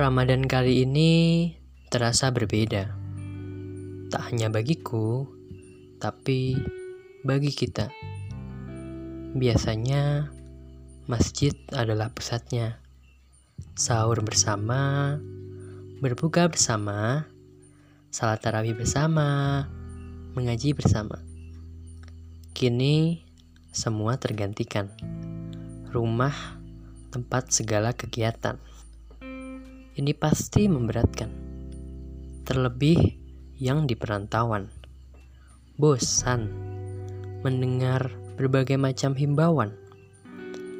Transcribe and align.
Ramadan 0.00 0.48
kali 0.48 0.88
ini 0.88 1.12
terasa 1.92 2.32
berbeda. 2.32 2.88
Tak 4.08 4.32
hanya 4.32 4.48
bagiku, 4.48 5.28
tapi 6.00 6.56
bagi 7.20 7.52
kita. 7.52 7.92
Biasanya 9.36 10.32
masjid 11.04 11.52
adalah 11.76 12.08
pusatnya. 12.16 12.80
Sahur 13.76 14.24
bersama, 14.24 15.20
berbuka 16.00 16.48
bersama, 16.48 17.28
salat 18.08 18.40
tarawih 18.40 18.72
bersama, 18.72 19.68
mengaji 20.32 20.72
bersama. 20.72 21.20
Kini 22.56 23.20
semua 23.68 24.16
tergantikan. 24.16 24.88
Rumah 25.92 26.56
tempat 27.12 27.52
segala 27.52 27.92
kegiatan 27.92 28.69
ini 30.00 30.16
pasti 30.16 30.64
memberatkan. 30.64 31.28
Terlebih 32.48 33.20
yang 33.60 33.84
di 33.84 33.92
perantauan. 33.92 34.72
Bosan 35.76 36.48
mendengar 37.44 38.08
berbagai 38.40 38.80
macam 38.80 39.12
himbauan. 39.12 39.76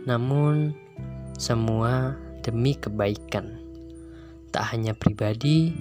Namun, 0.09 0.73
semua 1.37 2.16
demi 2.41 2.73
kebaikan. 2.73 3.60
Tak 4.56 4.73
hanya 4.73 4.96
pribadi, 4.96 5.77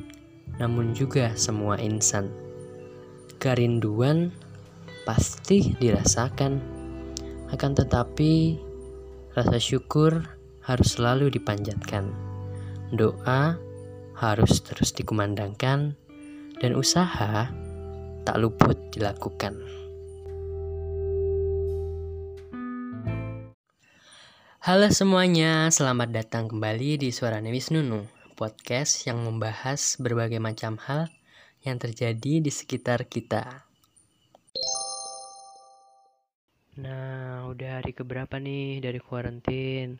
namun 0.59 0.91
juga 0.91 1.31
semua 1.39 1.79
insan. 1.79 2.27
Kerinduan 3.39 4.35
pasti 5.07 5.79
dirasakan. 5.79 6.59
Akan 7.55 7.71
tetapi, 7.71 8.59
rasa 9.31 9.55
syukur 9.63 10.27
harus 10.59 10.99
selalu 10.99 11.31
dipanjatkan 11.31 12.28
doa 12.89 13.53
harus 14.17 14.65
terus 14.65 14.89
dikumandangkan, 14.97 15.93
dan 16.57 16.71
usaha 16.73 17.47
tak 18.25 18.37
luput 18.41 18.75
dilakukan. 18.89 19.55
Halo 24.59 24.91
semuanya, 24.91 25.71
selamat 25.71 26.09
datang 26.11 26.51
kembali 26.51 26.99
di 26.99 27.09
Suara 27.15 27.39
Nevis 27.39 27.71
Nunu, 27.71 28.03
podcast 28.35 29.07
yang 29.07 29.23
membahas 29.23 29.95
berbagai 30.01 30.41
macam 30.41 30.75
hal 30.83 31.07
yang 31.63 31.79
terjadi 31.79 32.43
di 32.43 32.51
sekitar 32.51 33.07
kita. 33.07 33.69
Nah, 36.79 37.47
udah 37.47 37.79
hari 37.79 37.95
keberapa 37.95 38.35
nih 38.39 38.83
dari 38.83 38.99
kuarantin? 38.99 39.99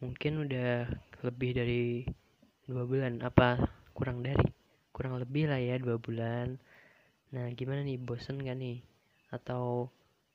Mungkin 0.00 0.48
udah 0.48 0.88
lebih 1.24 1.50
dari 1.56 2.04
dua 2.68 2.84
bulan. 2.84 3.24
Apa 3.24 3.56
kurang 3.96 4.20
dari? 4.20 4.44
Kurang 4.92 5.16
lebih 5.16 5.48
lah 5.48 5.58
ya 5.58 5.80
dua 5.80 5.96
bulan. 5.96 6.60
Nah 7.32 7.48
gimana 7.56 7.80
nih? 7.80 7.96
Bosen 7.96 8.44
gak 8.44 8.60
nih? 8.60 8.84
Atau 9.32 9.88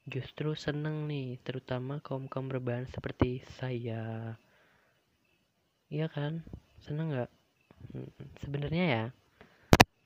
justru 0.09 0.57
seneng 0.57 1.05
nih 1.05 1.37
terutama 1.45 2.01
kaum 2.01 2.25
kaum 2.25 2.49
rebahan 2.49 2.89
seperti 2.89 3.45
saya? 3.61 4.33
Iya 5.93 6.09
kan? 6.09 6.41
Seneng 6.81 7.13
nggak? 7.13 7.31
Sebenarnya 8.41 8.85
ya 8.89 9.05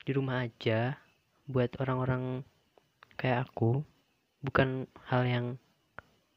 di 0.04 0.12
rumah 0.12 0.44
aja 0.44 1.00
buat 1.48 1.72
orang-orang 1.80 2.44
kayak 3.16 3.48
aku 3.48 3.80
bukan 4.44 4.84
hal 5.08 5.24
yang 5.24 5.46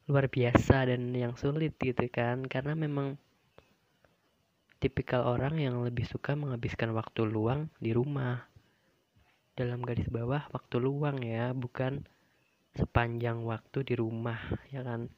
luar 0.07 0.31
biasa 0.31 0.87
dan 0.87 1.11
yang 1.11 1.35
sulit 1.35 1.75
gitu 1.75 2.07
kan? 2.07 2.47
Karena 2.47 2.71
memang 2.71 3.19
tipikal 4.77 5.25
orang 5.25 5.57
yang 5.57 5.81
lebih 5.81 6.05
suka 6.05 6.37
menghabiskan 6.37 6.93
waktu 6.93 7.25
luang 7.25 7.73
di 7.81 7.93
rumah. 7.97 8.45
Dalam 9.57 9.81
garis 9.81 10.05
bawah 10.05 10.45
waktu 10.53 10.77
luang 10.77 11.25
ya, 11.25 11.49
bukan 11.57 12.05
sepanjang 12.77 13.41
waktu 13.41 13.81
di 13.81 13.97
rumah, 13.97 14.37
ya 14.69 14.85
kan? 14.85 15.09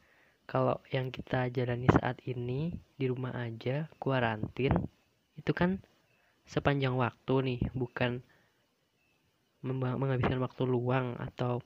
Kalau 0.48 0.80
yang 0.90 1.12
kita 1.12 1.52
jalani 1.52 1.92
saat 1.92 2.24
ini 2.24 2.72
di 2.96 3.06
rumah 3.12 3.36
aja, 3.36 3.92
kuarantin, 4.00 4.72
itu 5.36 5.52
kan 5.52 5.84
sepanjang 6.48 6.96
waktu 6.96 7.36
nih, 7.44 7.62
bukan 7.75 8.24
menghabiskan 9.62 10.40
waktu 10.40 10.64
luang 10.64 11.19
atau 11.19 11.59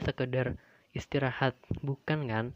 sekedar 0.00 0.56
istirahat, 0.96 1.60
bukan 1.84 2.24
kan? 2.24 2.46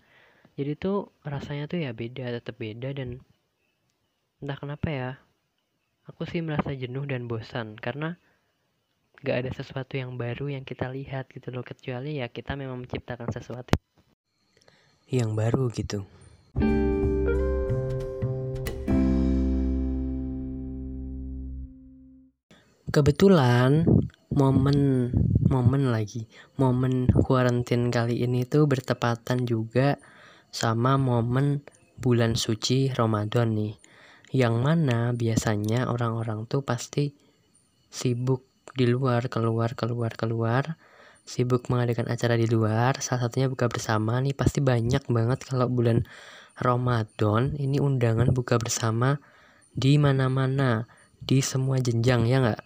Jadi 0.56 0.72
tuh 0.80 1.12
rasanya 1.28 1.68
tuh 1.68 1.84
ya 1.84 1.92
beda, 1.92 2.32
tetap 2.40 2.56
beda 2.56 2.96
dan 2.96 3.20
Entah 4.36 4.60
kenapa 4.60 4.92
ya, 4.92 5.10
aku 6.04 6.28
sih 6.28 6.44
merasa 6.44 6.76
jenuh 6.76 7.08
dan 7.08 7.24
bosan 7.24 7.72
karena 7.72 8.20
gak 9.24 9.40
ada 9.40 9.50
sesuatu 9.56 9.96
yang 9.96 10.20
baru 10.20 10.52
yang 10.52 10.60
kita 10.60 10.92
lihat 10.92 11.32
gitu 11.32 11.48
loh. 11.48 11.64
Kecuali 11.64 12.20
ya 12.20 12.28
kita 12.28 12.52
memang 12.52 12.84
menciptakan 12.84 13.32
sesuatu. 13.32 13.72
Yang 15.08 15.30
baru 15.32 15.64
gitu. 15.72 16.04
Kebetulan 22.92 23.88
momen 24.36 24.78
momen 25.48 25.88
lagi 25.88 26.28
momen 26.60 27.08
kuarantin 27.24 27.88
kali 27.88 28.20
ini 28.20 28.44
tuh 28.44 28.68
bertepatan 28.68 29.48
juga 29.48 29.96
sama 30.52 31.00
momen 31.00 31.64
bulan 31.96 32.36
suci 32.36 32.92
Ramadan 32.92 33.56
nih 33.56 33.85
yang 34.34 34.58
mana 34.58 35.14
biasanya 35.14 35.86
orang-orang 35.86 36.46
tuh 36.50 36.62
pasti 36.66 37.14
sibuk 37.90 38.42
di 38.74 38.84
luar, 38.90 39.30
keluar, 39.30 39.72
keluar, 39.78 40.12
keluar, 40.18 40.76
sibuk 41.26 41.66
mengadakan 41.72 42.06
acara 42.10 42.38
di 42.38 42.46
luar, 42.46 42.98
salah 43.02 43.26
satunya 43.26 43.50
buka 43.50 43.66
bersama 43.66 44.18
nih 44.22 44.34
pasti 44.34 44.62
banyak 44.62 45.06
banget 45.10 45.42
kalau 45.42 45.66
bulan 45.66 46.06
Ramadan 46.56 47.52
ini 47.58 47.82
undangan 47.82 48.32
buka 48.32 48.56
bersama 48.56 49.20
di 49.76 50.00
mana-mana, 50.00 50.88
di 51.20 51.44
semua 51.44 51.76
jenjang 51.82 52.24
ya 52.24 52.40
nggak? 52.40 52.62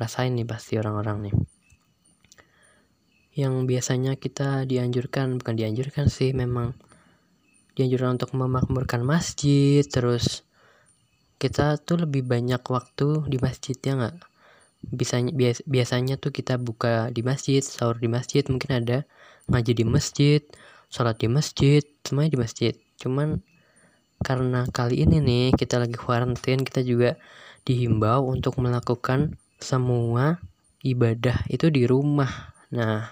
Rasain 0.00 0.32
nih 0.32 0.48
pasti 0.48 0.80
orang-orang 0.80 1.28
nih. 1.28 1.34
Yang 3.34 3.54
biasanya 3.66 4.12
kita 4.14 4.64
dianjurkan, 4.64 5.36
bukan 5.42 5.54
dianjurkan 5.58 6.06
sih, 6.06 6.30
memang 6.30 6.72
dianjurkan 7.74 8.16
untuk 8.16 8.30
memakmurkan 8.38 9.02
masjid, 9.02 9.82
terus 9.82 10.46
kita 11.38 11.76
tuh 11.82 12.06
lebih 12.06 12.24
banyak 12.24 12.60
waktu 12.60 13.26
di 13.28 13.36
masjid 13.42 13.76
ya 13.76 13.98
nggak? 13.98 14.16
Bisanya 14.84 15.32
bias, 15.32 15.64
biasanya 15.64 16.20
tuh 16.20 16.30
kita 16.30 16.60
buka 16.60 17.08
di 17.08 17.24
masjid 17.24 17.64
sahur 17.64 17.96
di 17.96 18.08
masjid 18.08 18.44
mungkin 18.46 18.84
ada 18.84 18.98
ngaji 19.48 19.72
di 19.76 19.84
masjid 19.84 20.40
sholat 20.92 21.18
di 21.18 21.28
masjid 21.28 21.82
semuanya 22.04 22.30
di 22.36 22.40
masjid. 22.40 22.74
Cuman 23.00 23.40
karena 24.22 24.64
kali 24.70 25.04
ini 25.04 25.18
nih 25.20 25.46
kita 25.56 25.82
lagi 25.82 25.96
karantin 25.98 26.62
kita 26.62 26.80
juga 26.84 27.18
dihimbau 27.64 28.28
untuk 28.28 28.60
melakukan 28.60 29.36
semua 29.58 30.38
ibadah 30.84 31.44
itu 31.48 31.72
di 31.72 31.88
rumah. 31.88 32.54
Nah 32.70 33.10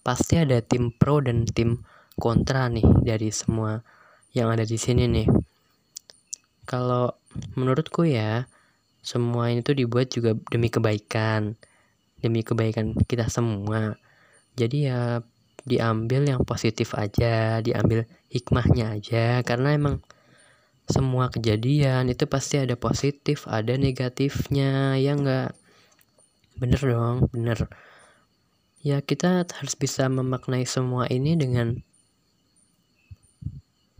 pasti 0.00 0.40
ada 0.40 0.58
tim 0.64 0.90
pro 0.94 1.20
dan 1.20 1.44
tim 1.46 1.84
kontra 2.16 2.72
nih 2.72 2.84
dari 3.04 3.28
semua 3.28 3.84
yang 4.32 4.52
ada 4.52 4.64
di 4.64 4.76
sini 4.80 5.04
nih 5.08 5.28
kalau 6.66 7.14
menurutku 7.54 8.02
ya 8.04 8.50
semua 9.06 9.54
ini 9.54 9.62
tuh 9.62 9.78
dibuat 9.78 10.10
juga 10.10 10.34
demi 10.50 10.66
kebaikan. 10.66 11.54
Demi 12.18 12.42
kebaikan 12.42 12.98
kita 13.06 13.30
semua. 13.30 13.94
Jadi 14.58 14.90
ya 14.90 15.22
diambil 15.62 16.26
yang 16.26 16.42
positif 16.42 16.94
aja 16.98 17.62
diambil 17.62 18.10
hikmahnya 18.34 18.98
aja. 18.98 19.46
Karena 19.46 19.78
emang 19.78 20.02
semua 20.90 21.30
kejadian 21.30 22.10
itu 22.10 22.26
pasti 22.26 22.58
ada 22.58 22.74
positif 22.74 23.46
ada 23.46 23.78
negatifnya. 23.78 24.98
Ya 24.98 25.14
enggak 25.14 25.54
bener 26.58 26.82
dong 26.82 27.30
bener. 27.30 27.70
Ya 28.82 28.98
kita 29.06 29.46
harus 29.46 29.74
bisa 29.78 30.10
memaknai 30.10 30.66
semua 30.66 31.06
ini 31.06 31.38
dengan 31.38 31.78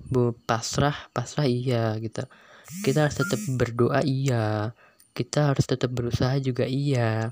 bu 0.06 0.34
pasrah 0.46 1.10
pasrah 1.10 1.50
iya 1.50 1.98
gitu 1.98 2.22
kita 2.84 3.06
harus 3.08 3.16
tetap 3.18 3.40
berdoa 3.54 4.00
iya. 4.02 4.74
Kita 5.16 5.52
harus 5.52 5.64
tetap 5.64 5.90
berusaha 5.94 6.36
juga 6.42 6.68
iya. 6.68 7.30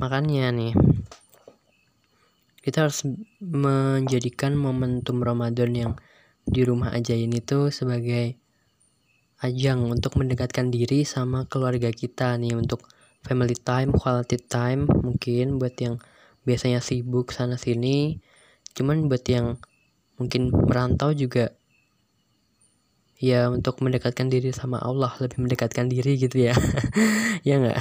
Makanya 0.00 0.50
nih 0.50 0.74
kita 2.64 2.88
harus 2.88 3.04
menjadikan 3.44 4.56
momentum 4.56 5.20
Ramadan 5.20 5.70
yang 5.76 5.92
di 6.48 6.64
rumah 6.64 6.96
aja 6.96 7.12
ini 7.12 7.44
tuh 7.44 7.68
sebagai 7.68 8.40
ajang 9.44 9.84
untuk 9.92 10.16
mendekatkan 10.16 10.72
diri 10.72 11.04
sama 11.04 11.44
keluarga 11.44 11.92
kita 11.92 12.40
nih 12.40 12.56
untuk 12.56 12.88
family 13.20 13.52
time, 13.52 13.92
quality 13.92 14.40
time 14.40 14.88
mungkin 14.88 15.60
buat 15.60 15.76
yang 15.76 16.00
biasanya 16.48 16.80
sibuk 16.80 17.32
sana 17.32 17.60
sini 17.60 18.20
cuman 18.72 19.12
buat 19.12 19.24
yang 19.28 19.60
mungkin 20.16 20.48
merantau 20.48 21.12
juga 21.12 21.52
ya 23.24 23.48
untuk 23.48 23.80
mendekatkan 23.80 24.28
diri 24.28 24.52
sama 24.52 24.76
Allah 24.84 25.16
lebih 25.16 25.40
mendekatkan 25.40 25.88
diri 25.88 26.20
gitu 26.20 26.52
ya. 26.52 26.54
Ya 27.44 27.60
nggak? 27.60 27.80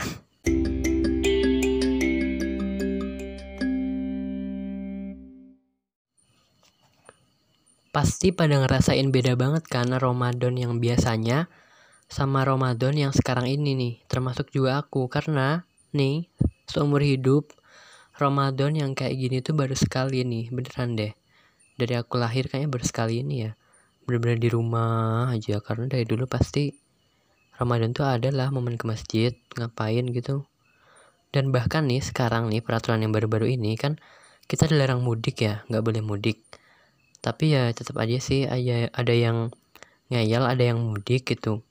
Pasti 7.93 8.35
pada 8.35 8.59
ngerasain 8.59 9.07
beda 9.13 9.39
banget 9.39 9.63
kan 9.69 9.87
Ramadan 9.87 10.59
yang 10.59 10.83
biasanya 10.83 11.47
sama 12.11 12.43
Ramadan 12.43 12.97
yang 12.97 13.13
sekarang 13.15 13.47
ini 13.47 13.71
nih 13.75 13.93
termasuk 14.11 14.51
juga 14.51 14.83
aku. 14.83 15.07
Karena 15.07 15.63
nih 15.95 16.27
seumur 16.67 16.99
hidup 17.03 17.55
Ramadan 18.19 18.75
yang 18.75 18.91
kayak 18.95 19.15
gini 19.15 19.37
tuh 19.39 19.55
baru 19.55 19.75
sekali 19.79 20.27
nih 20.27 20.51
beneran 20.51 20.99
deh. 20.99 21.13
Dari 21.79 21.93
aku 21.95 22.19
lahir 22.19 22.51
kayaknya 22.51 22.67
baru 22.67 22.83
sekali 22.83 23.23
ini 23.23 23.47
ya 23.47 23.51
bener-bener 24.05 24.39
di 24.39 24.49
rumah 24.51 25.31
aja. 25.31 25.59
Karena 25.59 25.87
dari 25.87 26.05
dulu 26.07 26.27
pasti 26.27 26.71
Ramadan 27.57 27.93
tuh 27.93 28.07
adalah 28.07 28.49
momen 28.49 28.75
ke 28.75 28.85
masjid 28.87 29.31
ngapain 29.55 30.05
gitu. 30.11 30.45
Dan 31.33 31.49
bahkan 31.49 31.89
nih 31.89 32.01
sekarang 32.01 32.49
nih 32.49 32.61
peraturan 32.61 33.01
yang 33.01 33.13
baru-baru 33.13 33.57
ini 33.57 33.73
kan 33.73 33.97
kita 34.45 34.69
dilarang 34.69 35.01
mudik 35.01 35.41
ya 35.41 35.65
nggak 35.69 35.83
boleh 35.83 36.01
mudik. 36.05 36.41
Tapi 37.23 37.55
ya 37.55 37.71
tetap 37.71 37.97
aja 37.97 38.19
sih 38.19 38.45
ada 38.45 38.91
ada 38.91 39.13
yang 39.13 39.49
ngeyel 40.11 40.43
ada 40.45 40.61
yang 40.61 40.81
mudik 40.81 41.25
gitu. 41.25 41.63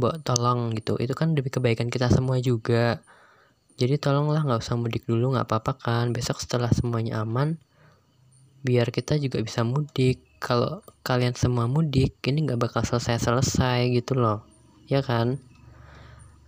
Buat 0.00 0.24
tolong 0.24 0.72
gitu. 0.74 0.96
Itu 0.96 1.12
kan 1.12 1.36
demi 1.36 1.52
kebaikan 1.52 1.92
kita 1.92 2.08
semua 2.10 2.40
juga. 2.40 3.04
Jadi 3.76 3.96
tolonglah 4.00 4.42
nggak 4.42 4.60
usah 4.62 4.76
mudik 4.80 5.04
dulu 5.04 5.36
nggak 5.36 5.46
apa-apa 5.46 5.72
kan. 5.76 6.04
Besok 6.16 6.40
setelah 6.42 6.72
semuanya 6.72 7.22
aman 7.22 7.60
biar 8.60 8.92
kita 8.92 9.16
juga 9.16 9.40
bisa 9.40 9.64
mudik 9.64 10.20
kalau 10.40 10.80
kalian 11.04 11.36
semua 11.36 11.68
mudik 11.68 12.16
ini 12.24 12.48
nggak 12.48 12.58
bakal 12.64 12.80
selesai-selesai 12.80 13.92
gitu 13.92 14.16
loh. 14.16 14.40
Ya 14.88 15.04
kan? 15.04 15.36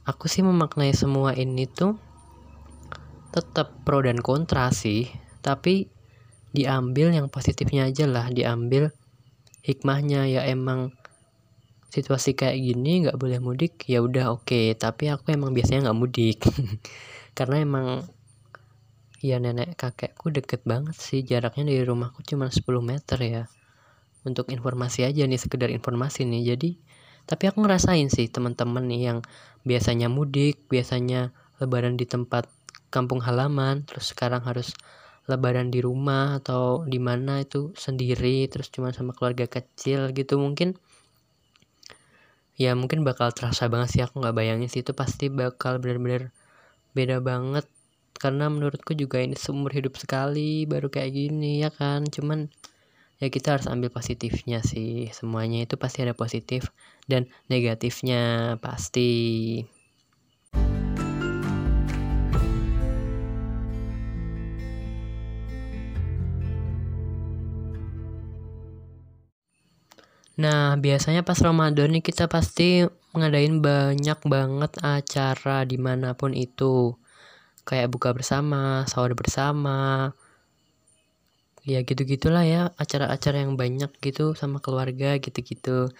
Aku 0.08 0.26
sih 0.26 0.40
memaknai 0.40 0.96
semua 0.96 1.36
ini 1.36 1.68
tuh 1.68 2.00
tetap 3.30 3.84
pro 3.84 4.00
dan 4.00 4.18
kontra 4.24 4.72
sih. 4.72 5.12
Tapi 5.44 5.92
diambil 6.56 7.12
yang 7.12 7.28
positifnya 7.28 7.92
aja 7.92 8.08
lah 8.08 8.32
diambil 8.32 8.96
hikmahnya. 9.60 10.24
Ya 10.24 10.48
emang 10.48 10.96
situasi 11.92 12.32
kayak 12.32 12.56
gini 12.56 13.04
nggak 13.04 13.20
boleh 13.20 13.44
mudik 13.44 13.84
ya 13.84 14.00
udah 14.00 14.32
oke. 14.32 14.48
Okay. 14.48 14.72
tapi 14.72 15.12
aku 15.12 15.36
emang 15.36 15.52
biasanya 15.52 15.92
nggak 15.92 16.00
mudik. 16.00 16.40
Karena 17.36 17.60
emang 17.60 18.08
ya 19.20 19.36
nenek 19.36 19.76
kakekku 19.76 20.32
deket 20.32 20.64
banget 20.64 20.96
sih. 20.96 21.20
Jaraknya 21.20 21.68
dari 21.68 21.84
rumahku 21.84 22.24
cuma 22.24 22.48
10 22.48 22.64
meter 22.80 23.20
ya 23.20 23.44
untuk 24.22 24.50
informasi 24.50 25.06
aja 25.06 25.26
nih 25.26 25.40
sekedar 25.40 25.70
informasi 25.70 26.26
nih. 26.26 26.54
Jadi 26.54 26.70
tapi 27.26 27.46
aku 27.46 27.62
ngerasain 27.62 28.10
sih 28.10 28.26
teman-teman 28.26 28.82
nih 28.90 29.02
yang 29.14 29.18
biasanya 29.62 30.10
mudik 30.10 30.66
biasanya 30.66 31.30
lebaran 31.62 31.94
di 31.94 32.02
tempat 32.02 32.50
kampung 32.90 33.22
halaman 33.22 33.86
terus 33.86 34.10
sekarang 34.10 34.42
harus 34.42 34.74
lebaran 35.30 35.70
di 35.70 35.78
rumah 35.78 36.42
atau 36.42 36.82
di 36.82 36.98
mana 36.98 37.46
itu 37.46 37.70
sendiri 37.78 38.50
terus 38.50 38.68
cuma 38.74 38.90
sama 38.90 39.14
keluarga 39.14 39.46
kecil 39.46 40.10
gitu 40.10 40.38
mungkin. 40.42 40.74
Ya 42.58 42.76
mungkin 42.76 43.06
bakal 43.06 43.32
terasa 43.32 43.70
banget 43.70 43.88
sih 43.96 44.02
aku 44.04 44.18
nggak 44.18 44.36
bayangin 44.36 44.68
sih. 44.68 44.82
Itu 44.82 44.92
pasti 44.92 45.30
bakal 45.30 45.78
bener-bener 45.78 46.34
beda 46.92 47.22
banget. 47.22 47.64
Karena 48.18 48.46
menurutku 48.50 48.94
juga 48.94 49.18
ini 49.18 49.34
seumur 49.34 49.72
hidup 49.74 49.98
sekali 49.98 50.68
baru 50.68 50.90
kayak 50.90 51.10
gini 51.10 51.62
ya 51.64 51.70
kan? 51.72 52.06
Cuman 52.06 52.50
ya 53.22 53.30
kita 53.30 53.54
harus 53.54 53.70
ambil 53.70 53.94
positifnya 53.94 54.58
sih 54.66 55.06
semuanya 55.14 55.62
itu 55.62 55.78
pasti 55.78 56.02
ada 56.02 56.10
positif 56.10 56.74
dan 57.06 57.30
negatifnya 57.46 58.58
pasti 58.58 59.10
Nah, 70.32 70.80
biasanya 70.80 71.22
pas 71.22 71.38
Ramadan 71.38 71.92
nih 71.92 72.02
kita 72.02 72.24
pasti 72.26 72.82
ngadain 73.14 73.60
banyak 73.60 74.18
banget 74.26 74.72
acara 74.80 75.62
di 75.68 75.76
mana 75.76 76.16
pun 76.16 76.32
itu. 76.32 76.96
Kayak 77.68 77.92
buka 77.92 78.10
bersama, 78.16 78.82
sahur 78.90 79.12
bersama, 79.12 80.10
ya 81.62 81.86
gitu-gitulah 81.86 82.42
ya 82.42 82.62
acara-acara 82.74 83.46
yang 83.46 83.54
banyak 83.54 83.90
gitu 84.02 84.34
sama 84.34 84.58
keluarga 84.58 85.18
gitu-gitu. 85.22 85.90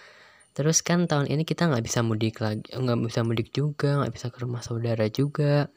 Terus 0.53 0.85
kan 0.85 1.09
tahun 1.09 1.33
ini 1.33 1.43
kita 1.49 1.65
nggak 1.65 1.85
bisa 1.85 2.05
mudik 2.05 2.37
lagi, 2.43 2.69
nggak 2.69 3.09
bisa 3.09 3.25
mudik 3.25 3.49
juga, 3.49 4.03
nggak 4.03 4.13
bisa 4.13 4.27
ke 4.29 4.37
rumah 4.43 4.61
saudara 4.61 5.09
juga. 5.09 5.73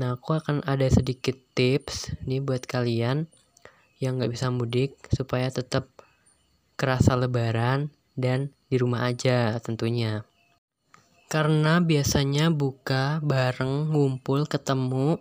Nah, 0.00 0.16
aku 0.16 0.32
akan 0.40 0.64
ada 0.64 0.88
sedikit 0.88 1.36
tips 1.52 2.16
nih 2.24 2.40
buat 2.40 2.64
kalian 2.64 3.28
yang 4.00 4.16
nggak 4.16 4.32
bisa 4.32 4.48
mudik 4.48 4.96
supaya 5.12 5.52
tetap 5.52 5.92
kerasa 6.80 7.12
lebaran 7.12 7.92
dan 8.16 8.56
di 8.72 8.80
rumah 8.80 9.04
aja 9.04 9.60
tentunya. 9.60 10.24
Karena 11.28 11.78
biasanya 11.78 12.48
buka 12.48 13.20
bareng, 13.20 13.92
ngumpul, 13.92 14.48
ketemu, 14.48 15.20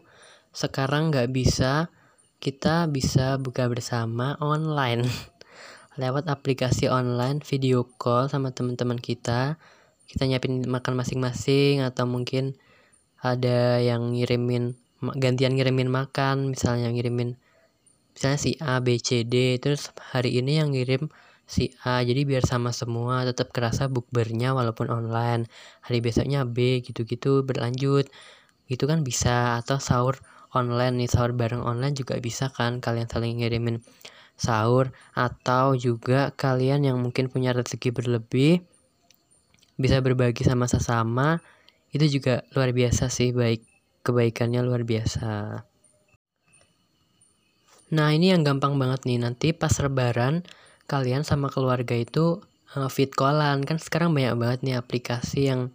sekarang 0.55 1.11
nggak 1.11 1.29
bisa, 1.35 1.91
kita 2.39 2.87
bisa 2.87 3.35
buka 3.35 3.67
bersama 3.67 4.39
online. 4.39 5.03
Lewat 6.01 6.31
aplikasi 6.31 6.87
online, 6.87 7.43
video 7.43 7.83
call 7.99 8.31
sama 8.31 8.55
teman-teman 8.55 8.95
kita, 8.95 9.59
kita 10.07 10.23
nyiapin 10.23 10.63
makan 10.63 10.95
masing-masing 10.95 11.83
atau 11.83 12.07
mungkin 12.07 12.55
ada 13.19 13.83
yang 13.83 14.15
ngirimin 14.15 14.79
gantian 15.19 15.55
ngirimin 15.55 15.91
makan 15.91 16.51
misalnya 16.51 16.91
ngirimin 16.91 17.35
misalnya 18.15 18.39
si 18.39 18.55
A 18.63 18.79
B 18.79 18.99
C 18.99 19.27
D 19.27 19.59
terus 19.59 19.91
hari 20.11 20.39
ini 20.39 20.63
yang 20.63 20.71
ngirim 20.71 21.11
si 21.49 21.73
A. 21.81 21.99
Jadi 22.05 22.23
biar 22.29 22.45
sama 22.45 22.69
semua 22.69 23.25
tetap 23.25 23.49
kerasa 23.49 23.89
bukbernya 23.89 24.53
walaupun 24.53 24.87
online. 24.93 25.49
Hari 25.81 25.99
besoknya 25.99 26.45
B 26.45 26.85
gitu-gitu 26.85 27.41
berlanjut. 27.41 28.05
Gitu 28.69 28.83
kan 28.85 29.01
bisa 29.01 29.57
atau 29.59 29.81
sahur 29.81 30.21
online 30.55 31.05
nih 31.05 31.09
sahur 31.09 31.35
bareng 31.35 31.61
online 31.61 31.93
juga 31.93 32.17
bisa 32.17 32.49
kan 32.49 32.81
kalian 32.81 33.05
saling 33.05 33.41
ngirimin 33.41 33.81
sahur 34.39 34.95
atau 35.13 35.75
juga 35.75 36.31
kalian 36.33 36.87
yang 36.87 36.97
mungkin 36.97 37.27
punya 37.27 37.51
rezeki 37.51 37.91
berlebih 37.91 38.63
bisa 39.79 39.99
berbagi 39.99 40.43
sama 40.47 40.65
sesama 40.65 41.43
itu 41.91 42.19
juga 42.19 42.45
luar 42.55 42.71
biasa 42.71 43.11
sih 43.11 43.33
baik 43.33 43.65
kebaikannya 44.05 44.61
luar 44.63 44.85
biasa. 44.87 45.65
Nah 47.89 48.09
ini 48.13 48.29
yang 48.29 48.45
gampang 48.45 48.77
banget 48.77 49.09
nih 49.09 49.17
nanti 49.17 49.49
pas 49.49 49.73
lebaran 49.81 50.45
kalian 50.85 51.25
sama 51.25 51.49
keluarga 51.49 51.97
itu 51.97 52.41
uh, 52.77 52.89
fit 52.89 53.09
callan. 53.09 53.65
Kan 53.65 53.81
sekarang 53.81 54.13
banyak 54.13 54.37
banget 54.37 54.59
nih 54.61 54.75
aplikasi 54.77 55.49
yang 55.49 55.73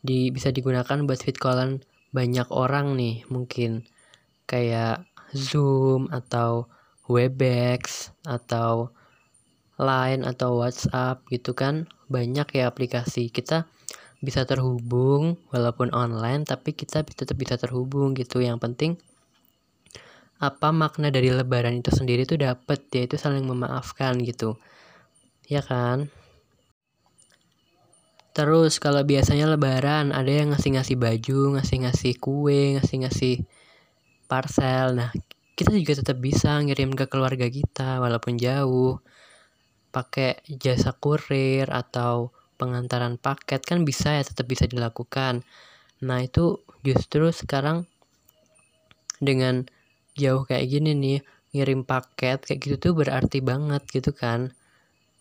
di 0.00 0.32
bisa 0.32 0.48
digunakan 0.48 1.04
buat 1.04 1.20
fit 1.20 1.36
callan 1.36 1.84
banyak 2.14 2.48
orang 2.50 2.94
nih 2.94 3.26
mungkin 3.30 3.86
kayak 4.46 5.06
Zoom 5.34 6.06
atau 6.10 6.70
Webex 7.06 8.10
atau 8.26 8.90
Line 9.76 10.24
atau 10.24 10.56
WhatsApp 10.56 11.20
gitu 11.28 11.52
kan. 11.52 11.84
Banyak 12.08 12.48
ya 12.56 12.72
aplikasi. 12.72 13.28
Kita 13.28 13.68
bisa 14.24 14.48
terhubung 14.48 15.36
walaupun 15.52 15.92
online 15.92 16.48
tapi 16.48 16.72
kita 16.72 17.04
tetap 17.04 17.36
bisa 17.36 17.60
terhubung 17.60 18.16
gitu. 18.16 18.40
Yang 18.40 18.58
penting 18.64 18.92
apa 20.36 20.68
makna 20.68 21.08
dari 21.08 21.32
lebaran 21.32 21.80
itu 21.80 21.88
sendiri 21.92 22.28
tuh 22.28 22.40
dapet 22.40 22.88
yaitu 22.96 23.20
saling 23.20 23.44
memaafkan 23.44 24.16
gitu. 24.24 24.56
Ya 25.44 25.60
kan 25.60 26.08
terus 28.36 28.76
kalau 28.76 29.00
biasanya 29.00 29.48
lebaran 29.48 30.12
ada 30.12 30.28
yang 30.28 30.52
ngasih-ngasih 30.52 31.00
baju 31.00 31.56
ngasih-ngasih 31.56 32.20
kue 32.20 32.76
ngasih-ngasih 32.76 33.48
parcel. 34.28 34.92
Nah 34.92 35.10
kita 35.56 35.72
juga 35.72 35.96
tetap 35.96 36.20
bisa 36.20 36.60
ngirim 36.60 36.92
ke 36.92 37.08
keluarga 37.08 37.48
kita 37.48 38.02
walaupun 38.02 38.36
jauh. 38.36 39.00
Pakai 39.88 40.44
jasa 40.52 40.92
kurir 40.92 41.72
atau 41.72 42.28
pengantaran 42.60 43.16
paket 43.16 43.64
kan 43.64 43.88
bisa 43.88 44.12
ya 44.12 44.22
tetap 44.28 44.44
bisa 44.44 44.68
dilakukan. 44.68 45.40
Nah 46.04 46.20
itu 46.20 46.60
justru 46.84 47.32
sekarang 47.32 47.88
dengan 49.16 49.64
jauh 50.12 50.44
kayak 50.44 50.68
gini 50.68 50.92
nih 50.92 51.20
ngirim 51.56 51.88
paket 51.88 52.44
kayak 52.44 52.60
gitu 52.60 52.76
tuh 52.76 52.92
berarti 52.92 53.40
banget 53.40 53.80
gitu 53.88 54.12
kan 54.12 54.52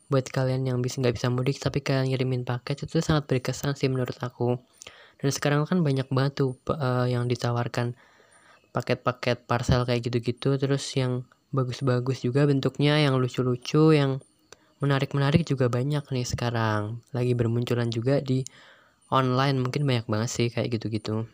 buat 0.08 0.26
kalian 0.30 0.70
yang 0.70 0.78
bisa 0.86 1.02
nggak 1.02 1.18
bisa 1.18 1.34
mudik 1.34 1.58
tapi 1.58 1.82
kalian 1.82 2.14
ngirimin 2.14 2.46
paket 2.46 2.86
itu 2.86 3.02
sangat 3.02 3.26
berkesan 3.26 3.74
sih 3.74 3.90
menurut 3.90 4.16
aku. 4.22 4.58
Dan 5.18 5.30
sekarang 5.32 5.66
kan 5.66 5.82
banyak 5.82 6.06
banget 6.12 6.46
tuh 6.46 6.60
uh, 6.70 7.08
yang 7.10 7.26
ditawarkan 7.26 7.98
paket-paket 8.76 9.48
parcel 9.48 9.88
kayak 9.88 10.04
gitu-gitu 10.04 10.60
terus 10.60 10.84
yang 11.00 11.24
bagus-bagus 11.56 12.28
juga 12.28 12.44
bentuknya 12.44 13.00
yang 13.00 13.16
lucu-lucu 13.16 13.96
yang 13.96 14.20
menarik-menarik 14.84 15.48
juga 15.48 15.72
banyak 15.72 16.04
nih 16.12 16.28
sekarang. 16.28 17.00
Lagi 17.16 17.32
bermunculan 17.32 17.88
juga 17.88 18.20
di 18.20 18.44
online 19.10 19.64
mungkin 19.64 19.88
banyak 19.88 20.06
banget 20.12 20.30
sih 20.30 20.48
kayak 20.52 20.76
gitu-gitu. 20.76 21.26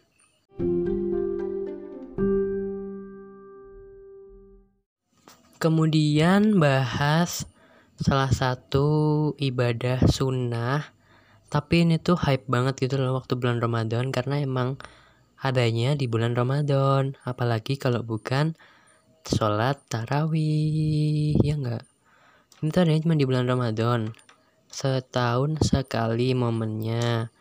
Kemudian 5.62 6.58
bahas 6.58 7.46
salah 8.02 8.34
satu 8.34 8.86
ibadah 9.38 10.04
sunnah 10.10 10.84
tapi 11.52 11.84
ini 11.84 12.00
tuh 12.00 12.16
hype 12.18 12.48
banget 12.48 12.88
gitu 12.88 12.96
loh 12.98 13.20
waktu 13.20 13.36
bulan 13.36 13.60
Ramadan 13.60 14.10
karena 14.10 14.40
emang 14.40 14.80
adanya 15.42 16.00
di 16.00 16.08
bulan 16.08 16.32
Ramadan. 16.32 17.20
Apalagi 17.28 17.76
kalau 17.76 18.08
bukan 18.08 18.56
sholat 19.28 19.84
tarawih 19.92 21.36
ya 21.44 21.60
enggak 21.60 21.84
ini 22.62 22.70
tuh 22.70 22.86
adanya 22.86 23.02
cuma 23.02 23.18
di 23.18 23.26
bulan 23.26 23.50
Ramadan. 23.50 24.14
Setahun 24.70 25.66
sekali 25.66 26.38
momennya 26.38 27.34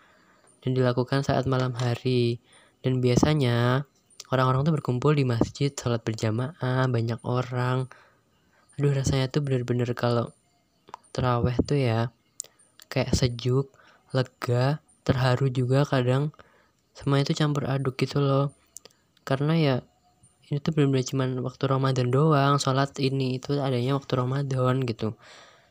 dan 0.64 0.70
dilakukan 0.72 1.20
saat 1.20 1.44
malam 1.44 1.76
hari. 1.76 2.40
Dan 2.80 3.04
biasanya 3.04 3.84
orang-orang 4.32 4.64
tuh 4.64 4.74
berkumpul 4.80 5.12
di 5.12 5.28
masjid 5.28 5.68
sholat 5.76 6.00
berjamaah 6.00 6.88
banyak 6.88 7.20
orang. 7.20 7.92
Aduh 8.80 8.96
rasanya 8.96 9.28
tuh 9.28 9.44
bener-bener 9.44 9.92
kalau 9.92 10.32
teraweh 11.10 11.54
tuh 11.62 11.78
ya 11.78 12.10
kayak 12.90 13.14
sejuk 13.14 13.70
lega 14.10 14.82
terharu 15.06 15.50
juga 15.50 15.86
kadang. 15.86 16.34
Semua 16.94 17.22
itu 17.22 17.32
campur 17.32 17.70
aduk 17.70 17.96
gitu 17.96 18.18
loh. 18.18 18.52
Karena 19.22 19.54
ya 19.54 19.76
ini 20.50 20.58
tuh 20.58 20.74
benar-benar 20.74 21.06
cuman 21.06 21.30
waktu 21.46 21.64
Ramadan 21.70 22.08
doang 22.10 22.58
sholat 22.58 22.98
ini 22.98 23.38
itu 23.38 23.54
adanya 23.62 23.94
waktu 23.94 24.12
Ramadan 24.18 24.82
gitu. 24.82 25.14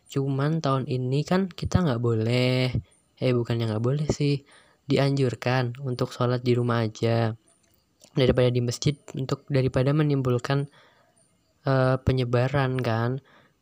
Cuman 0.09 0.63
tahun 0.63 0.87
ini 0.87 1.27
kan 1.27 1.51
kita 1.51 1.83
nggak 1.83 2.01
boleh 2.01 2.71
eh 3.19 3.33
bukannya 3.35 3.67
nggak 3.67 3.83
boleh 3.83 4.07
sih 4.07 4.47
dianjurkan 4.87 5.77
untuk 5.83 6.15
sholat 6.15 6.41
di 6.41 6.55
rumah 6.55 6.87
aja. 6.87 7.35
Daripada 8.15 8.49
di 8.49 8.63
masjid 8.63 8.95
untuk 9.13 9.43
daripada 9.51 9.91
menimbulkan 9.91 10.71
uh, 11.67 11.99
penyebaran 12.01 12.79
kan 12.79 13.19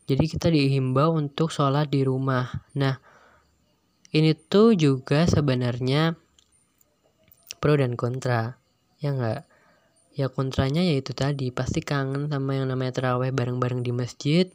jadi 0.08 0.24
kita 0.24 0.48
dihimbau 0.48 1.20
untuk 1.20 1.52
sholat 1.52 1.92
di 1.92 2.08
rumah. 2.08 2.48
Nah 2.80 2.96
ini 4.16 4.32
tuh 4.32 4.72
juga 4.72 5.28
sebenarnya 5.28 6.16
pro 7.60 7.76
dan 7.76 8.00
kontra 8.00 8.56
ya 9.04 9.12
enggak 9.12 9.44
ya 10.16 10.32
kontranya 10.32 10.82
yaitu 10.82 11.12
tadi 11.12 11.52
pasti 11.52 11.84
kangen 11.84 12.32
sama 12.32 12.56
yang 12.56 12.72
namanya 12.72 12.96
terawih 12.96 13.36
bareng-bareng 13.36 13.84
di 13.84 13.92
masjid 13.92 14.48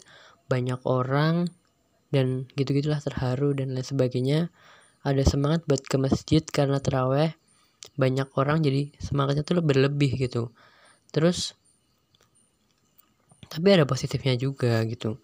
banyak 0.49 0.81
orang 0.89 1.53
dan 2.09 2.49
gitu-gitulah 2.57 2.99
terharu 2.99 3.53
dan 3.53 3.77
lain 3.77 3.85
sebagainya. 3.85 4.41
Ada 5.05 5.37
semangat 5.37 5.69
buat 5.69 5.85
ke 5.85 6.01
masjid 6.01 6.43
karena 6.43 6.81
terawih 6.81 7.37
banyak 8.01 8.29
orang 8.41 8.65
jadi 8.65 8.89
semangatnya 8.99 9.45
tuh 9.45 9.61
berlebih 9.61 10.17
gitu. 10.17 10.49
Terus 11.13 11.55
tapi 13.53 13.69
ada 13.69 13.85
positifnya 13.85 14.33
juga 14.41 14.81
gitu 14.89 15.21